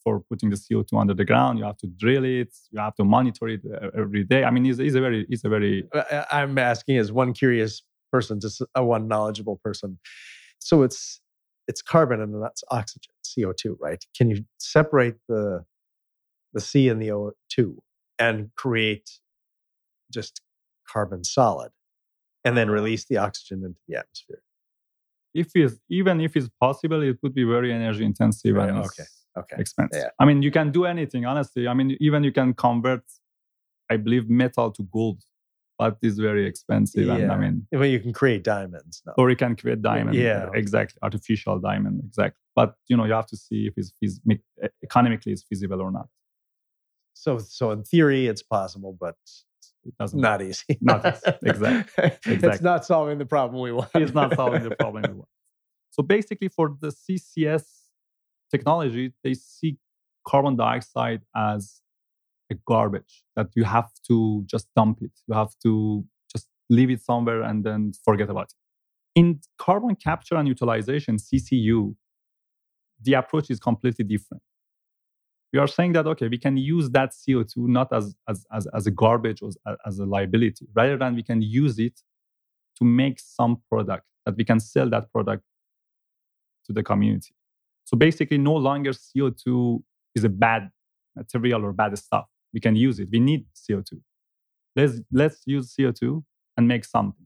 for 0.03 0.21
putting 0.29 0.49
the 0.49 0.55
CO2 0.55 0.99
under 0.99 1.13
the 1.13 1.25
ground. 1.25 1.59
You 1.59 1.65
have 1.65 1.77
to 1.77 1.87
drill 1.87 2.25
it. 2.25 2.53
You 2.71 2.79
have 2.79 2.95
to 2.95 3.03
monitor 3.03 3.47
it 3.47 3.61
uh, 3.65 3.89
every 3.97 4.23
day. 4.23 4.43
I 4.43 4.51
mean, 4.51 4.65
it's, 4.65 4.79
it's 4.79 4.95
a 4.95 5.01
very, 5.01 5.25
it's 5.29 5.43
a 5.43 5.49
very. 5.49 5.87
I'm 6.31 6.57
asking 6.57 6.97
as 6.97 7.11
one 7.11 7.33
curious 7.33 7.83
person, 8.11 8.39
just 8.39 8.61
a 8.75 8.83
one 8.83 9.07
knowledgeable 9.07 9.59
person. 9.63 9.99
So 10.59 10.83
it's 10.83 11.21
it's 11.69 11.81
carbon 11.81 12.19
and 12.21 12.43
that's 12.43 12.63
oxygen, 12.71 13.13
CO2, 13.23 13.75
right? 13.79 14.03
Can 14.17 14.29
you 14.29 14.43
separate 14.57 15.15
the 15.29 15.63
the 16.53 16.59
C 16.59 16.89
and 16.89 16.99
the 17.01 17.09
O2 17.09 17.77
and 18.17 18.49
create 18.55 19.09
just 20.11 20.41
carbon 20.91 21.23
solid, 21.23 21.71
and 22.43 22.57
then 22.57 22.69
release 22.69 23.05
the 23.05 23.17
oxygen 23.17 23.63
into 23.63 23.79
the 23.87 23.95
atmosphere? 23.97 24.41
If 25.33 25.55
it's 25.55 25.75
even 25.89 26.19
if 26.19 26.35
it's 26.35 26.49
possible, 26.59 27.01
it 27.03 27.17
would 27.21 27.35
be 27.35 27.45
very 27.45 27.71
energy 27.71 28.03
intensive 28.03 28.55
right, 28.55 28.69
and 28.69 28.79
okay 28.79 29.05
okay. 29.39 29.55
expensive. 29.59 30.03
Yeah. 30.03 30.09
I 30.19 30.25
mean, 30.25 30.41
you 30.41 30.51
can 30.51 30.71
do 30.71 30.85
anything, 30.85 31.25
honestly. 31.25 31.67
I 31.67 31.73
mean, 31.73 31.97
even 31.99 32.23
you 32.23 32.31
can 32.31 32.53
convert, 32.53 33.03
I 33.89 33.97
believe, 33.97 34.29
metal 34.29 34.71
to 34.71 34.83
gold, 34.83 35.23
but 35.79 35.97
it's 36.01 36.17
very 36.17 36.45
expensive. 36.45 37.07
Yeah. 37.07 37.15
And 37.15 37.31
I 37.31 37.37
mean, 37.37 37.65
well, 37.71 37.85
you 37.85 38.01
can 38.01 38.11
create 38.11 38.43
diamonds. 38.43 39.01
No. 39.07 39.13
Or 39.17 39.29
you 39.29 39.37
can 39.37 39.55
create 39.55 39.81
diamond. 39.81 40.17
Yeah. 40.17 40.49
Exactly. 40.53 40.99
Artificial 41.01 41.57
diamond. 41.57 42.01
Exactly. 42.05 42.37
But, 42.53 42.75
you 42.89 42.97
know, 42.97 43.05
you 43.05 43.13
have 43.13 43.27
to 43.27 43.37
see 43.37 43.67
if 43.67 43.75
it's, 43.77 43.93
it's 44.01 44.19
economically 44.83 45.31
it's 45.31 45.43
feasible 45.43 45.81
or 45.81 45.89
not. 45.89 46.09
So, 47.13 47.37
so 47.37 47.71
in 47.71 47.83
theory, 47.83 48.27
it's 48.27 48.43
possible, 48.43 48.95
but 48.99 49.15
it 49.85 49.97
doesn't. 49.97 50.19
Not 50.19 50.41
easy. 50.41 50.77
Not 50.81 51.05
easy. 51.05 51.33
Exactly. 51.43 52.03
exactly. 52.05 52.49
It's 52.49 52.61
not 52.61 52.85
solving 52.85 53.17
the 53.17 53.25
problem 53.25 53.61
we 53.61 53.71
want. 53.71 53.89
it's 53.95 54.13
not 54.13 54.35
solving 54.35 54.63
the 54.63 54.75
problem 54.75 55.03
we 55.07 55.13
want. 55.21 55.29
So 55.91 56.03
basically, 56.03 56.49
for 56.49 56.75
the 56.79 56.89
CCS 56.89 57.63
technology, 58.51 59.13
they 59.23 59.33
see 59.33 59.77
carbon 60.27 60.57
dioxide 60.57 61.21
as 61.35 61.81
a 62.51 62.55
garbage 62.67 63.23
that 63.35 63.47
you 63.55 63.63
have 63.63 63.89
to 64.07 64.43
just 64.45 64.67
dump 64.75 64.99
it. 65.01 65.11
You 65.27 65.35
have 65.35 65.53
to 65.63 66.05
just 66.31 66.47
leave 66.69 66.89
it 66.89 67.01
somewhere 67.01 67.41
and 67.41 67.63
then 67.63 67.93
forget 68.03 68.29
about 68.29 68.45
it. 68.45 68.53
In 69.15 69.41
carbon 69.57 69.95
capture 69.95 70.35
and 70.35 70.47
utilization, 70.47 71.17
CCU, 71.17 71.95
the 73.01 73.13
approach 73.13 73.49
is 73.49 73.59
completely 73.59 74.05
different. 74.05 74.43
We 75.51 75.59
are 75.59 75.67
saying 75.67 75.93
that, 75.93 76.05
okay, 76.05 76.27
we 76.27 76.37
can 76.37 76.57
use 76.57 76.91
that 76.91 77.11
CO2 77.11 77.53
not 77.57 77.91
as, 77.91 78.15
as, 78.27 78.45
as, 78.53 78.67
as 78.67 78.85
a 78.85 78.91
garbage 78.91 79.41
or 79.41 79.49
as, 79.49 79.77
as 79.85 79.99
a 79.99 80.05
liability, 80.05 80.67
rather 80.75 80.95
than 80.97 81.15
we 81.15 81.23
can 81.23 81.41
use 81.41 81.79
it 81.79 81.99
to 82.77 82.85
make 82.85 83.19
some 83.19 83.61
product 83.69 84.05
that 84.25 84.35
we 84.37 84.45
can 84.45 84.59
sell 84.59 84.89
that 84.89 85.11
product 85.11 85.43
to 86.65 86.73
the 86.73 86.83
community. 86.83 87.33
So 87.85 87.97
basically, 87.97 88.37
no 88.37 88.53
longer 88.55 88.91
CO2 88.91 89.81
is 90.15 90.23
a 90.23 90.29
bad 90.29 90.69
material 91.15 91.65
or 91.65 91.73
bad 91.73 91.97
stuff. 91.97 92.27
We 92.53 92.59
can 92.59 92.75
use 92.75 92.99
it. 92.99 93.09
We 93.11 93.19
need 93.19 93.45
CO2. 93.55 93.99
Let's, 94.75 94.99
let's 95.11 95.41
use 95.45 95.75
CO2 95.75 96.23
and 96.57 96.67
make 96.67 96.85
something. 96.85 97.25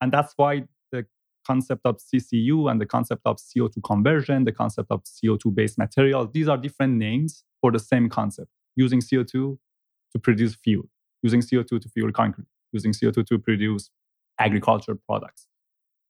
And 0.00 0.12
that's 0.12 0.32
why 0.36 0.64
the 0.92 1.06
concept 1.46 1.82
of 1.84 1.98
CCU 1.98 2.70
and 2.70 2.80
the 2.80 2.86
concept 2.86 3.22
of 3.24 3.36
CO2 3.36 3.82
conversion, 3.84 4.44
the 4.44 4.52
concept 4.52 4.90
of 4.90 5.02
CO2 5.04 5.54
based 5.54 5.78
materials, 5.78 6.30
these 6.32 6.48
are 6.48 6.56
different 6.56 6.94
names 6.94 7.44
for 7.60 7.72
the 7.72 7.78
same 7.78 8.08
concept. 8.08 8.48
Using 8.76 9.00
CO2 9.00 9.32
to 9.32 10.18
produce 10.22 10.54
fuel, 10.54 10.84
using 11.22 11.40
CO2 11.40 11.80
to 11.80 11.88
fuel 11.88 12.12
concrete, 12.12 12.46
using 12.72 12.92
CO2 12.92 13.26
to 13.26 13.38
produce 13.38 13.90
agriculture 14.38 14.96
products 15.08 15.46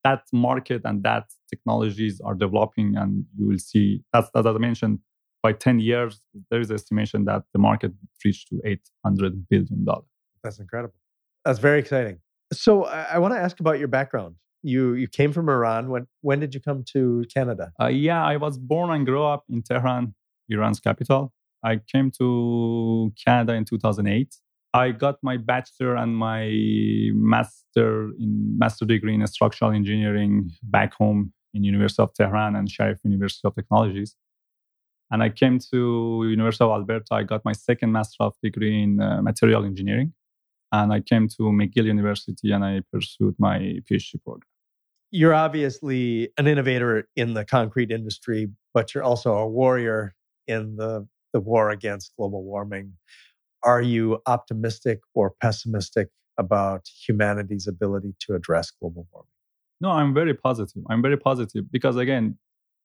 that 0.06 0.22
market 0.32 0.82
and 0.84 1.02
that 1.02 1.24
technologies 1.50 2.20
are 2.20 2.34
developing 2.34 2.96
and 2.96 3.24
you 3.36 3.44
will 3.48 3.58
see 3.58 4.02
that's 4.12 4.30
as 4.36 4.46
i 4.46 4.52
mentioned 4.52 4.98
by 5.46 5.52
10 5.52 5.78
years 5.78 6.20
there 6.50 6.60
is 6.60 6.70
estimation 6.70 7.24
that 7.30 7.42
the 7.52 7.60
market 7.68 7.92
reached 8.24 8.48
to 8.48 8.60
800 8.64 9.48
billion 9.48 9.84
dollars. 9.84 10.10
That's 10.42 10.58
incredible. 10.58 10.94
That's 11.44 11.60
very 11.68 11.78
exciting. 11.84 12.18
So 12.52 12.70
i, 12.84 13.00
I 13.14 13.18
want 13.22 13.32
to 13.34 13.40
ask 13.46 13.60
about 13.64 13.78
your 13.82 13.92
background. 13.98 14.32
You 14.72 14.82
you 15.02 15.08
came 15.18 15.32
from 15.36 15.46
iran. 15.48 15.82
When 15.92 16.04
when 16.28 16.38
did 16.44 16.50
you 16.54 16.60
come 16.68 16.80
to 16.94 17.00
canada? 17.36 17.64
Uh, 17.82 17.92
yeah 18.08 18.22
i 18.32 18.36
was 18.46 18.54
born 18.72 18.88
and 18.94 19.02
grew 19.10 19.24
up 19.34 19.42
in 19.54 19.58
tehran 19.68 20.04
iran's 20.54 20.80
capital. 20.88 21.20
I 21.72 21.74
came 21.92 22.08
to 22.20 22.26
canada 23.24 23.52
in 23.60 23.64
2008 23.64 24.34
I 24.84 24.86
got 25.04 25.16
my 25.30 25.36
bachelor 25.52 25.92
and 26.02 26.10
my 26.28 26.42
master 27.32 27.88
in 28.22 28.30
master 28.62 28.84
degree 28.92 29.14
in 29.18 29.26
structural 29.36 29.70
engineering 29.80 30.34
back 30.76 30.90
home 31.02 31.20
in 31.54 31.60
University 31.72 32.02
of 32.06 32.10
Tehran 32.18 32.52
and 32.58 32.64
Sharif 32.74 32.98
University 33.04 33.44
of 33.48 33.54
Technologies. 33.60 34.10
And 35.10 35.22
I 35.22 35.28
came 35.28 35.58
to 35.70 36.26
University 36.28 36.64
of 36.64 36.70
Alberta. 36.70 37.14
I 37.14 37.22
got 37.22 37.44
my 37.44 37.52
second 37.52 37.92
master 37.92 38.24
of 38.24 38.34
degree 38.42 38.82
in 38.82 39.00
uh, 39.00 39.22
material 39.22 39.64
engineering. 39.64 40.12
And 40.72 40.92
I 40.92 41.00
came 41.00 41.28
to 41.28 41.42
McGill 41.44 41.84
University 41.84 42.50
and 42.50 42.64
I 42.64 42.82
pursued 42.92 43.36
my 43.38 43.78
PhD 43.88 44.22
program. 44.24 44.42
You're 45.12 45.34
obviously 45.34 46.30
an 46.36 46.48
innovator 46.48 47.08
in 47.14 47.34
the 47.34 47.44
concrete 47.44 47.92
industry, 47.92 48.48
but 48.74 48.92
you're 48.92 49.04
also 49.04 49.34
a 49.34 49.46
warrior 49.46 50.14
in 50.48 50.76
the, 50.76 51.06
the 51.32 51.40
war 51.40 51.70
against 51.70 52.12
global 52.16 52.42
warming 52.42 52.94
are 53.66 53.82
you 53.82 54.22
optimistic 54.26 55.00
or 55.12 55.34
pessimistic 55.42 56.08
about 56.38 56.86
humanity's 57.06 57.66
ability 57.66 58.14
to 58.20 58.34
address 58.34 58.70
global 58.70 59.06
warming? 59.12 59.28
No, 59.80 59.90
I'm 59.90 60.14
very 60.14 60.34
positive. 60.34 60.82
I'm 60.88 61.02
very 61.02 61.18
positive 61.18 61.70
because, 61.70 61.96
again, 61.96 62.38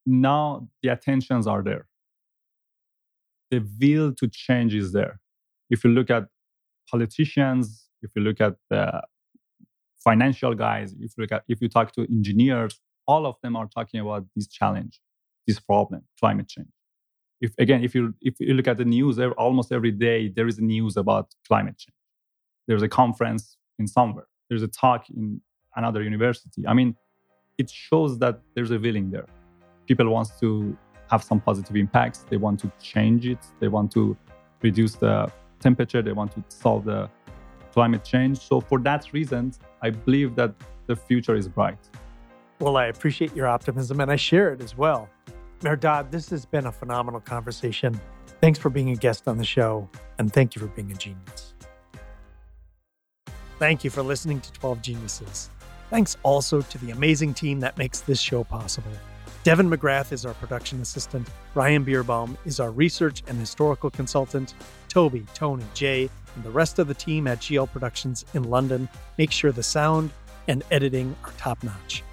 now 0.06 0.68
the 0.82 0.90
attentions 0.90 1.46
are 1.48 1.62
there. 1.62 1.88
The 3.52 3.64
will 3.80 4.14
to 4.16 4.28
change 4.28 4.74
is 4.74 4.94
there. 4.94 5.20
If 5.70 5.84
you 5.84 5.92
look 5.92 6.10
at 6.10 6.24
politicians, 6.90 7.88
if 8.02 8.12
you 8.16 8.22
look 8.22 8.42
at 8.42 8.56
the 8.70 9.02
financial 10.04 10.56
guys, 10.56 10.94
if 10.94 11.12
you 11.18 11.22
look 11.24 11.32
at 11.32 11.44
if 11.48 11.62
you 11.62 11.70
talk 11.70 11.94
to 11.94 12.02
engineers, 12.04 12.80
all 13.08 13.26
of 13.26 13.36
them 13.44 13.56
are 13.56 13.68
talking 13.68 14.00
about 14.00 14.26
this 14.36 14.48
challenge, 14.48 15.00
this 15.48 15.60
problem, 15.60 16.04
climate 16.20 16.48
change. 16.48 16.70
If 17.42 17.52
again 17.58 17.84
if 17.84 17.94
you 17.96 18.14
if 18.22 18.36
you 18.40 18.54
look 18.54 18.68
at 18.68 18.78
the 18.78 18.86
news 18.86 19.20
almost 19.38 19.72
every 19.72 19.92
day 19.92 20.30
there 20.36 20.48
is 20.48 20.60
news 20.60 20.98
about 20.98 21.34
climate 21.48 21.78
change. 21.78 21.96
There's 22.68 22.84
a 22.84 22.88
conference 22.88 23.58
in 23.80 23.88
somewhere. 23.88 24.28
There's 24.50 24.64
a 24.64 24.68
talk 24.68 25.10
in 25.10 25.42
another 25.76 26.04
university. 26.04 26.68
I 26.68 26.74
mean 26.74 26.96
it 27.58 27.70
shows 27.70 28.20
that 28.20 28.42
there's 28.56 28.72
a 28.72 28.80
willing 28.80 29.12
there. 29.12 29.28
People 29.88 30.10
want 30.10 30.30
to 30.40 30.78
have 31.12 31.24
some 31.24 31.40
positive 31.40 31.76
impacts 31.76 32.20
they 32.30 32.38
want 32.38 32.60
to 32.60 32.72
change 32.82 33.28
it 33.28 33.40
they 33.60 33.68
want 33.68 33.92
to 33.92 34.18
reduce 34.62 34.96
the 34.96 35.32
temperature 35.60 36.02
they 36.02 36.14
want 36.14 36.32
to 36.32 36.44
solve 36.50 36.86
the 36.86 37.10
climate 37.74 38.04
change 38.04 38.40
so 38.40 38.60
for 38.60 38.80
that 38.80 39.12
reason 39.14 39.54
i 39.82 39.90
believe 39.90 40.36
that 40.36 40.52
the 40.88 40.96
future 40.96 41.36
is 41.36 41.48
bright 41.48 41.78
well 42.60 42.78
i 42.78 42.86
appreciate 42.86 43.36
your 43.36 43.48
optimism 43.48 44.00
and 44.00 44.10
i 44.12 44.16
share 44.16 44.54
it 44.54 44.62
as 44.62 44.76
well 44.76 45.10
Mehrdad, 45.62 46.10
this 46.10 46.30
has 46.32 46.46
been 46.46 46.66
a 46.66 46.72
phenomenal 46.72 47.20
conversation. 47.20 48.00
Thanks 48.42 48.58
for 48.58 48.72
being 48.72 48.90
a 48.90 48.96
guest 48.96 49.28
on 49.28 49.38
the 49.38 49.46
show, 49.46 49.88
and 50.18 50.34
thank 50.34 50.56
you 50.56 50.62
for 50.62 50.68
being 50.68 50.92
a 50.92 50.96
genius. 50.96 51.54
Thank 53.60 53.84
you 53.84 53.92
for 53.92 54.02
listening 54.02 54.42
to 54.42 54.52
12 54.54 54.82
Geniuses. 54.82 55.52
Thanks 55.92 56.18
also 56.24 56.62
to 56.62 56.78
the 56.80 56.90
amazing 56.90 57.36
team 57.36 57.60
that 57.60 57.78
makes 57.78 58.00
this 58.00 58.20
show 58.20 58.44
possible. 58.44 58.92
Devin 59.44 59.72
McGrath 59.72 60.12
is 60.12 60.24
our 60.24 60.36
production 60.36 60.82
assistant. 60.82 61.28
Ryan 61.56 61.84
Bierbaum 61.84 62.38
is 62.46 62.60
our 62.60 62.70
research 62.70 63.24
and 63.28 63.40
historical 63.40 63.90
consultant. 63.90 64.54
Toby, 64.88 65.26
Tony, 65.34 65.66
Jay, 65.74 66.12
and 66.36 66.44
the 66.44 66.52
rest 66.52 66.78
of 66.78 66.88
the 66.88 66.94
team 66.94 67.26
at 67.26 67.40
GL 67.40 67.72
Productions 67.72 68.24
in 68.36 68.44
London 68.44 68.88
make 69.18 69.32
sure 69.32 69.52
the 69.52 69.64
sound 69.64 70.12
and 70.48 70.64
editing 70.70 71.16
are 71.24 71.32
top 71.38 71.64
notch. 71.64 72.04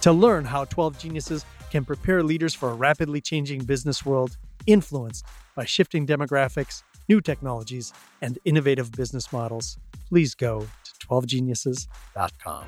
To 0.00 0.12
learn 0.12 0.44
how 0.44 0.64
12 0.64 0.98
Geniuses 0.98 1.44
can 1.70 1.84
prepare 1.84 2.24
leaders 2.24 2.54
for 2.54 2.70
a 2.70 2.74
rapidly 2.74 3.20
changing 3.20 3.64
business 3.64 4.04
world 4.04 4.36
influenced 4.66 5.24
by 5.54 5.64
shifting 5.64 6.06
demographics, 6.06 6.82
new 7.08 7.20
technologies, 7.20 7.92
and 8.20 8.38
innovative 8.44 8.90
business 8.90 9.32
models, 9.32 9.78
please 10.08 10.34
go 10.34 10.60
to 10.60 11.06
12geniuses.com. 11.06 12.64